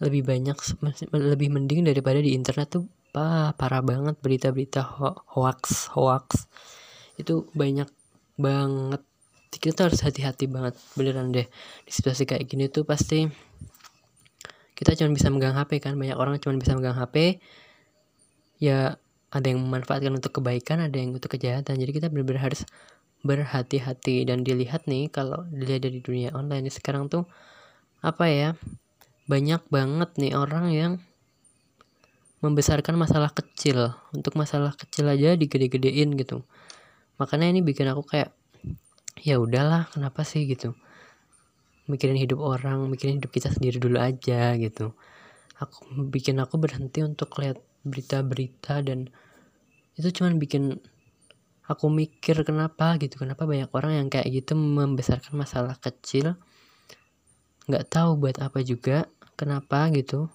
lebih 0.00 0.22
banyak 0.24 0.56
lebih 1.12 1.48
mending 1.52 1.84
daripada 1.84 2.20
di 2.22 2.32
internet 2.32 2.80
tuh 2.80 2.84
pa, 3.10 3.52
parah 3.58 3.82
banget 3.82 4.16
berita-berita 4.22 4.80
ho 4.82 5.22
hoax 5.36 5.90
hoax. 5.94 6.46
Itu 7.18 7.50
banyak 7.52 7.90
banget. 8.38 9.02
Kita 9.50 9.90
harus 9.90 10.00
hati-hati 10.00 10.46
banget 10.46 10.78
beneran 10.94 11.34
deh. 11.34 11.46
Di 11.84 11.92
situasi 11.92 12.24
kayak 12.24 12.46
gini 12.46 12.70
tuh 12.70 12.86
pasti 12.86 13.26
kita 14.78 14.96
cuma 14.96 15.12
bisa 15.12 15.28
megang 15.28 15.58
HP 15.58 15.82
kan. 15.82 15.98
Banyak 15.98 16.16
orang 16.16 16.40
cuma 16.40 16.56
bisa 16.56 16.72
megang 16.72 16.96
HP 16.96 17.42
ya 18.62 18.96
ada 19.30 19.46
yang 19.46 19.62
memanfaatkan 19.62 20.10
untuk 20.10 20.40
kebaikan 20.40 20.80
ada 20.80 20.96
yang 20.96 21.12
untuk 21.12 21.34
kejahatan. 21.34 21.76
Jadi 21.76 21.90
kita 21.90 22.06
benar-benar 22.08 22.50
harus 22.50 22.64
berhati-hati. 23.26 24.24
Dan 24.24 24.46
dilihat 24.46 24.88
nih 24.88 25.12
kalau 25.12 25.44
dilihat 25.50 25.84
dari 25.84 26.00
dunia 26.00 26.32
online 26.32 26.72
sekarang 26.72 27.12
tuh 27.12 27.28
apa 28.00 28.32
ya 28.32 28.50
banyak 29.28 29.60
banget 29.68 30.10
nih 30.16 30.32
orang 30.32 30.66
yang 30.72 30.92
membesarkan 32.40 32.96
masalah 32.96 33.30
kecil. 33.32 33.92
Untuk 34.16 34.34
masalah 34.36 34.72
kecil 34.76 35.08
aja 35.08 35.36
digede-gedein 35.36 36.16
gitu. 36.16 36.44
Makanya 37.20 37.52
ini 37.52 37.60
bikin 37.60 37.88
aku 37.92 38.02
kayak 38.04 38.32
ya 39.20 39.36
udahlah 39.36 39.88
kenapa 39.92 40.24
sih? 40.24 40.48
gitu. 40.48 40.72
Mikirin 41.88 42.16
hidup 42.16 42.40
orang 42.40 42.88
mikirin 42.88 43.20
hidup 43.20 43.28
kita 43.28 43.52
sendiri 43.52 43.76
dulu 43.76 44.00
aja 44.00 44.56
gitu. 44.56 44.96
Aku 45.60 46.08
bikin 46.08 46.40
aku 46.40 46.56
berhenti 46.56 47.04
untuk 47.04 47.28
lihat 47.36 47.60
berita-berita 47.84 48.80
dan 48.80 49.12
itu 50.00 50.08
cuman 50.08 50.40
bikin 50.40 50.80
aku 51.68 51.92
mikir 51.92 52.40
kenapa 52.40 52.96
gitu 52.96 53.20
kenapa 53.20 53.44
banyak 53.44 53.68
orang 53.70 53.92
yang 54.00 54.08
kayak 54.08 54.32
gitu 54.32 54.56
membesarkan 54.56 55.36
masalah 55.36 55.76
kecil. 55.76 56.40
Nggak 57.68 57.92
tahu 57.92 58.16
buat 58.16 58.40
apa 58.40 58.64
juga 58.64 59.04
kenapa 59.36 59.92
gitu 59.92 60.32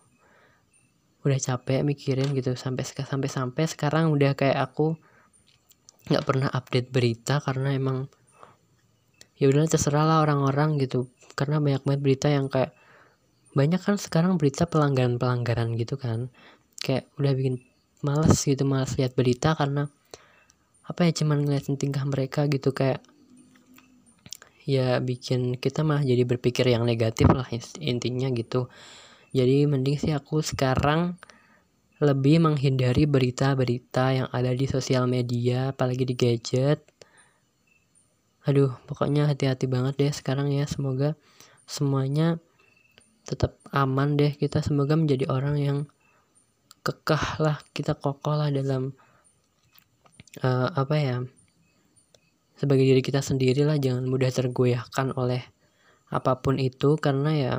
udah 1.25 1.39
capek 1.41 1.81
mikirin 1.81 2.37
gitu 2.37 2.53
sampai 2.53 2.85
sampai 2.85 3.25
sampai 3.25 3.65
sekarang 3.65 4.13
udah 4.13 4.37
kayak 4.37 4.61
aku 4.61 4.93
nggak 6.05 6.21
pernah 6.21 6.49
update 6.53 6.93
berita 6.93 7.41
karena 7.41 7.73
emang 7.73 8.05
ya 9.41 9.49
udah 9.49 9.65
terserah 9.65 10.05
lah 10.05 10.17
orang-orang 10.21 10.77
gitu. 10.77 11.09
Karena 11.33 11.57
banyak 11.59 11.83
banget 11.83 12.01
berita 12.05 12.27
yang 12.29 12.47
kayak 12.47 12.71
banyak 13.57 13.81
kan 13.81 13.97
sekarang 13.97 14.37
berita 14.37 14.69
pelanggaran-pelanggaran 14.69 15.73
gitu 15.75 15.97
kan. 15.97 16.29
Kayak 16.79 17.09
udah 17.17 17.33
bikin 17.33 17.55
males 18.05 18.37
gitu 18.45 18.61
males 18.63 18.93
lihat 18.95 19.17
berita 19.17 19.57
karena 19.57 19.89
apa 20.85 21.09
ya 21.09 21.11
cuman 21.25 21.41
ngeliatin 21.41 21.75
tingkah 21.81 22.05
mereka 22.05 22.45
gitu. 22.45 22.69
Kayak 22.71 23.01
ya 24.65 25.01
bikin 25.01 25.57
kita 25.57 25.81
mah 25.81 26.05
jadi 26.05 26.21
berpikir 26.21 26.69
yang 26.69 26.85
negatif 26.85 27.29
lah 27.29 27.45
intinya 27.81 28.29
gitu 28.33 28.69
jadi 29.35 29.67
mending 29.67 29.99
sih 29.99 30.15
aku 30.15 30.39
sekarang 30.39 31.19
lebih 31.99 32.39
menghindari 32.39 33.03
berita-berita 33.03 34.15
yang 34.23 34.27
ada 34.31 34.55
di 34.55 34.63
sosial 34.63 35.11
media, 35.11 35.75
apalagi 35.75 36.07
di 36.07 36.15
gadget. 36.15 36.79
Aduh, 38.47 38.71
pokoknya 38.87 39.27
hati-hati 39.27 39.67
banget 39.67 39.99
deh 39.99 40.13
sekarang 40.15 40.55
ya. 40.55 40.63
Semoga 40.67 41.19
semuanya 41.67 42.39
tetap 43.27 43.59
aman 43.75 44.15
deh. 44.15 44.31
Kita 44.35 44.63
semoga 44.63 44.95
menjadi 44.95 45.27
orang 45.27 45.55
yang 45.59 45.77
kekeh 46.87 47.43
lah, 47.43 47.59
kita 47.75 47.91
kokoh 47.95 48.39
lah 48.39 48.47
dalam 48.55 48.95
uh, 50.43 50.69
apa 50.79 50.95
ya? 50.95 51.17
Sebagai 52.55 52.87
diri 52.87 53.03
kita 53.03 53.19
sendiri 53.19 53.67
lah, 53.67 53.75
jangan 53.75 54.07
mudah 54.07 54.31
tergoyahkan 54.31 55.11
oleh 55.19 55.43
apa 56.07 56.39
pun 56.39 56.55
itu 56.55 56.95
karena 56.95 57.31
ya 57.35 57.53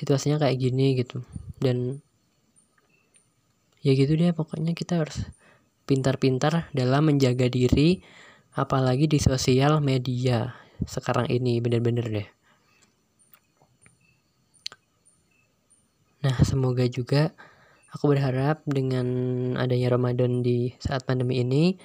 situasinya 0.00 0.40
kayak 0.40 0.56
gini 0.56 0.96
gitu. 0.96 1.20
Dan 1.60 2.00
ya 3.80 3.96
gitu 3.96 4.12
deh 4.16 4.32
pokoknya 4.36 4.76
kita 4.76 5.00
harus 5.00 5.24
pintar-pintar 5.88 6.68
dalam 6.76 7.08
menjaga 7.08 7.48
diri 7.48 8.04
apalagi 8.54 9.08
di 9.08 9.16
sosial 9.16 9.80
media 9.80 10.52
sekarang 10.84 11.26
ini 11.32 11.58
bener-bener 11.64 12.06
deh 12.06 12.28
nah 16.20 16.36
semoga 16.44 16.84
juga 16.84 17.32
aku 17.96 18.12
berharap 18.12 18.60
dengan 18.68 19.08
adanya 19.56 19.96
Ramadan 19.96 20.44
di 20.44 20.76
saat 20.76 21.08
pandemi 21.08 21.40
ini 21.40 21.80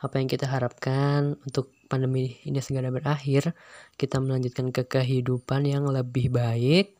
apa 0.00 0.22
yang 0.22 0.30
kita 0.30 0.46
harapkan 0.46 1.34
untuk 1.42 1.74
pandemi 1.90 2.38
ini 2.46 2.62
segera 2.62 2.94
berakhir 2.94 3.52
kita 3.98 4.22
melanjutkan 4.22 4.70
ke 4.70 4.86
kehidupan 4.86 5.66
yang 5.66 5.90
lebih 5.90 6.30
baik 6.30 6.99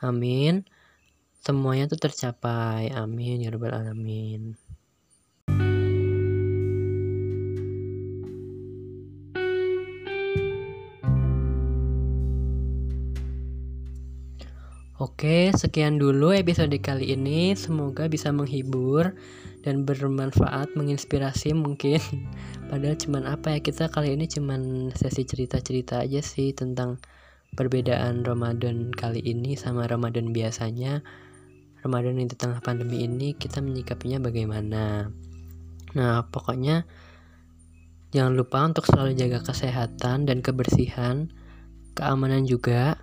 amin 0.00 0.64
semuanya 1.40 1.88
tuh 1.92 2.00
tercapai 2.00 2.92
amin 2.92 3.44
ya 3.44 3.52
rabbal 3.52 3.76
alamin 3.76 4.56
Oke, 15.00 15.48
sekian 15.56 15.96
dulu 15.96 16.28
episode 16.36 16.76
kali 16.76 17.16
ini. 17.16 17.56
Semoga 17.56 18.04
bisa 18.04 18.36
menghibur 18.36 19.16
dan 19.64 19.88
bermanfaat, 19.88 20.76
menginspirasi 20.76 21.56
mungkin. 21.56 21.96
Padahal 22.68 23.00
cuman 23.00 23.24
apa 23.24 23.56
ya 23.56 23.64
kita 23.64 23.88
kali 23.88 24.12
ini 24.12 24.28
cuman 24.28 24.92
sesi 24.92 25.24
cerita-cerita 25.24 26.04
aja 26.04 26.20
sih 26.20 26.52
tentang 26.52 27.00
perbedaan 27.54 28.22
Ramadan 28.22 28.90
kali 28.94 29.20
ini 29.22 29.58
sama 29.58 29.86
Ramadan 29.86 30.30
biasanya. 30.30 31.02
Ramadan 31.80 32.20
di 32.20 32.36
tengah 32.36 32.60
pandemi 32.60 33.08
ini 33.08 33.32
kita 33.32 33.64
menyikapinya 33.64 34.20
bagaimana. 34.20 35.08
Nah, 35.96 36.22
pokoknya 36.28 36.84
jangan 38.12 38.36
lupa 38.36 38.62
untuk 38.68 38.84
selalu 38.84 39.16
jaga 39.16 39.40
kesehatan 39.40 40.28
dan 40.28 40.44
kebersihan, 40.44 41.32
keamanan 41.96 42.44
juga. 42.44 43.00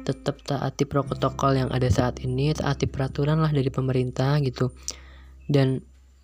Tetap 0.00 0.42
taati 0.46 0.88
protokol 0.88 1.60
yang 1.60 1.70
ada 1.70 1.86
saat 1.90 2.22
ini, 2.24 2.54
taati 2.56 2.88
peraturan 2.88 3.42
lah 3.42 3.52
dari 3.52 3.68
pemerintah 3.68 4.38
gitu. 4.40 4.72
Dan 5.50 5.82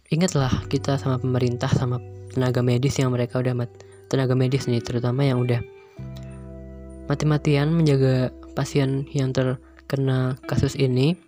ingatlah 0.08 0.50
kita 0.70 0.96
sama 0.96 1.18
pemerintah 1.18 1.68
sama 1.74 1.98
tenaga 2.30 2.62
medis 2.62 2.94
yang 3.00 3.10
mereka 3.10 3.42
udah 3.42 3.66
tenaga 4.06 4.38
medis 4.38 4.70
nih 4.70 4.78
terutama 4.78 5.26
yang 5.26 5.42
udah 5.42 5.58
mati-matian 7.06 7.70
menjaga 7.70 8.30
pasien 8.54 9.06
yang 9.14 9.30
terkena 9.30 10.38
kasus 10.46 10.74
ini. 10.78 11.18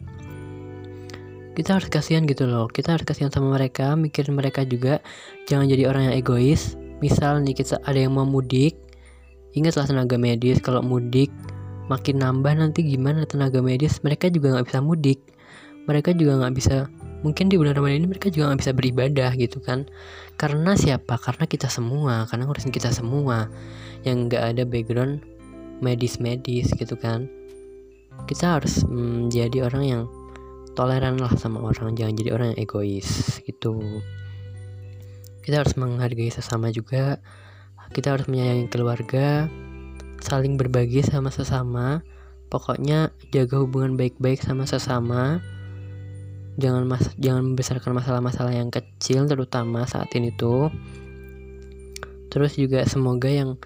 Kita 1.58 1.74
harus 1.74 1.90
kasihan 1.90 2.22
gitu 2.26 2.46
loh. 2.46 2.70
Kita 2.70 2.94
harus 2.94 3.02
kasihan 3.02 3.34
sama 3.34 3.58
mereka 3.58 3.98
mikirin 3.98 4.38
mereka 4.38 4.62
juga. 4.62 5.02
Jangan 5.50 5.66
jadi 5.66 5.90
orang 5.90 6.10
yang 6.10 6.14
egois. 6.14 6.78
Misal 7.02 7.42
nih 7.42 7.58
kita 7.58 7.82
ada 7.82 7.98
yang 7.98 8.14
mau 8.14 8.22
mudik. 8.22 8.78
Ingatlah 9.58 9.90
tenaga 9.90 10.14
medis 10.14 10.62
kalau 10.62 10.86
mudik 10.86 11.34
makin 11.88 12.20
nambah 12.20 12.52
nanti 12.54 12.84
gimana 12.84 13.24
tenaga 13.24 13.58
medis? 13.64 14.04
Mereka 14.04 14.30
juga 14.30 14.54
nggak 14.54 14.70
bisa 14.70 14.80
mudik. 14.84 15.18
Mereka 15.88 16.14
juga 16.14 16.38
nggak 16.38 16.54
bisa 16.54 16.76
mungkin 17.26 17.50
di 17.50 17.58
bulan 17.58 17.74
Ramadan 17.74 18.06
ini 18.06 18.08
mereka 18.14 18.30
juga 18.30 18.54
nggak 18.54 18.60
bisa 18.62 18.72
beribadah 18.76 19.30
gitu 19.34 19.58
kan. 19.58 19.88
Karena 20.38 20.78
siapa? 20.78 21.18
Karena 21.18 21.48
kita 21.48 21.66
semua 21.66 22.28
karena 22.30 22.46
ngurusin 22.46 22.70
kita 22.70 22.94
semua. 22.94 23.50
Yang 24.06 24.30
nggak 24.30 24.42
ada 24.54 24.62
background 24.62 25.37
medis-medis 25.80 26.70
gitu 26.74 26.94
kan. 26.98 27.26
Kita 28.26 28.58
harus 28.58 28.82
menjadi 28.86 29.70
orang 29.70 29.84
yang 29.84 30.02
toleran 30.78 31.18
lah 31.18 31.34
sama 31.34 31.58
orang 31.58 31.98
jangan 31.98 32.14
jadi 32.14 32.30
orang 32.38 32.46
yang 32.54 32.60
egois 32.62 33.42
gitu. 33.42 33.82
Kita 35.42 35.64
harus 35.64 35.74
menghargai 35.74 36.30
sesama 36.30 36.70
juga. 36.70 37.18
Kita 37.90 38.14
harus 38.14 38.30
menyayangi 38.30 38.68
keluarga 38.70 39.48
saling 40.22 40.54
berbagi 40.54 41.02
sama 41.02 41.34
sesama. 41.34 42.06
Pokoknya 42.48 43.10
jaga 43.34 43.58
hubungan 43.58 43.98
baik-baik 43.98 44.38
sama 44.38 44.70
sesama. 44.70 45.42
Jangan 46.58 46.86
mas 46.86 47.10
jangan 47.18 47.54
membesarkan 47.54 47.98
masalah-masalah 47.98 48.54
yang 48.54 48.70
kecil 48.70 49.26
terutama 49.26 49.82
saat 49.82 50.10
ini 50.14 50.30
tuh. 50.34 50.70
Terus 52.28 52.54
juga 52.54 52.86
semoga 52.86 53.26
yang 53.26 53.58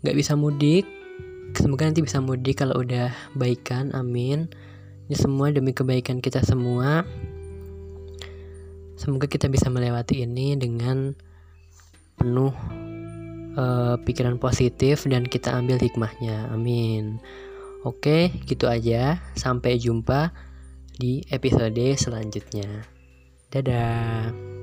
nggak 0.00 0.16
bisa 0.16 0.32
mudik 0.38 0.95
semoga 1.54 1.86
nanti 1.86 2.02
bisa 2.02 2.18
mudik 2.18 2.64
kalau 2.64 2.82
udah 2.82 3.14
baikan 3.38 3.94
amin 3.94 4.50
ini 5.06 5.14
semua 5.14 5.54
demi 5.54 5.70
kebaikan 5.70 6.18
kita 6.18 6.42
semua. 6.42 7.06
Semoga 8.98 9.30
kita 9.30 9.46
bisa 9.46 9.70
melewati 9.70 10.26
ini 10.26 10.58
dengan 10.58 11.14
penuh 12.18 12.50
uh, 13.54 13.94
pikiran 14.02 14.42
positif 14.42 15.06
dan 15.06 15.22
kita 15.22 15.54
ambil 15.54 15.78
hikmahnya. 15.78 16.50
Amin. 16.50 17.22
Oke, 17.86 18.34
gitu 18.50 18.66
aja. 18.66 19.22
Sampai 19.38 19.78
jumpa 19.78 20.34
di 20.98 21.22
episode 21.30 21.94
selanjutnya. 21.94 22.82
Dadah. 23.54 24.55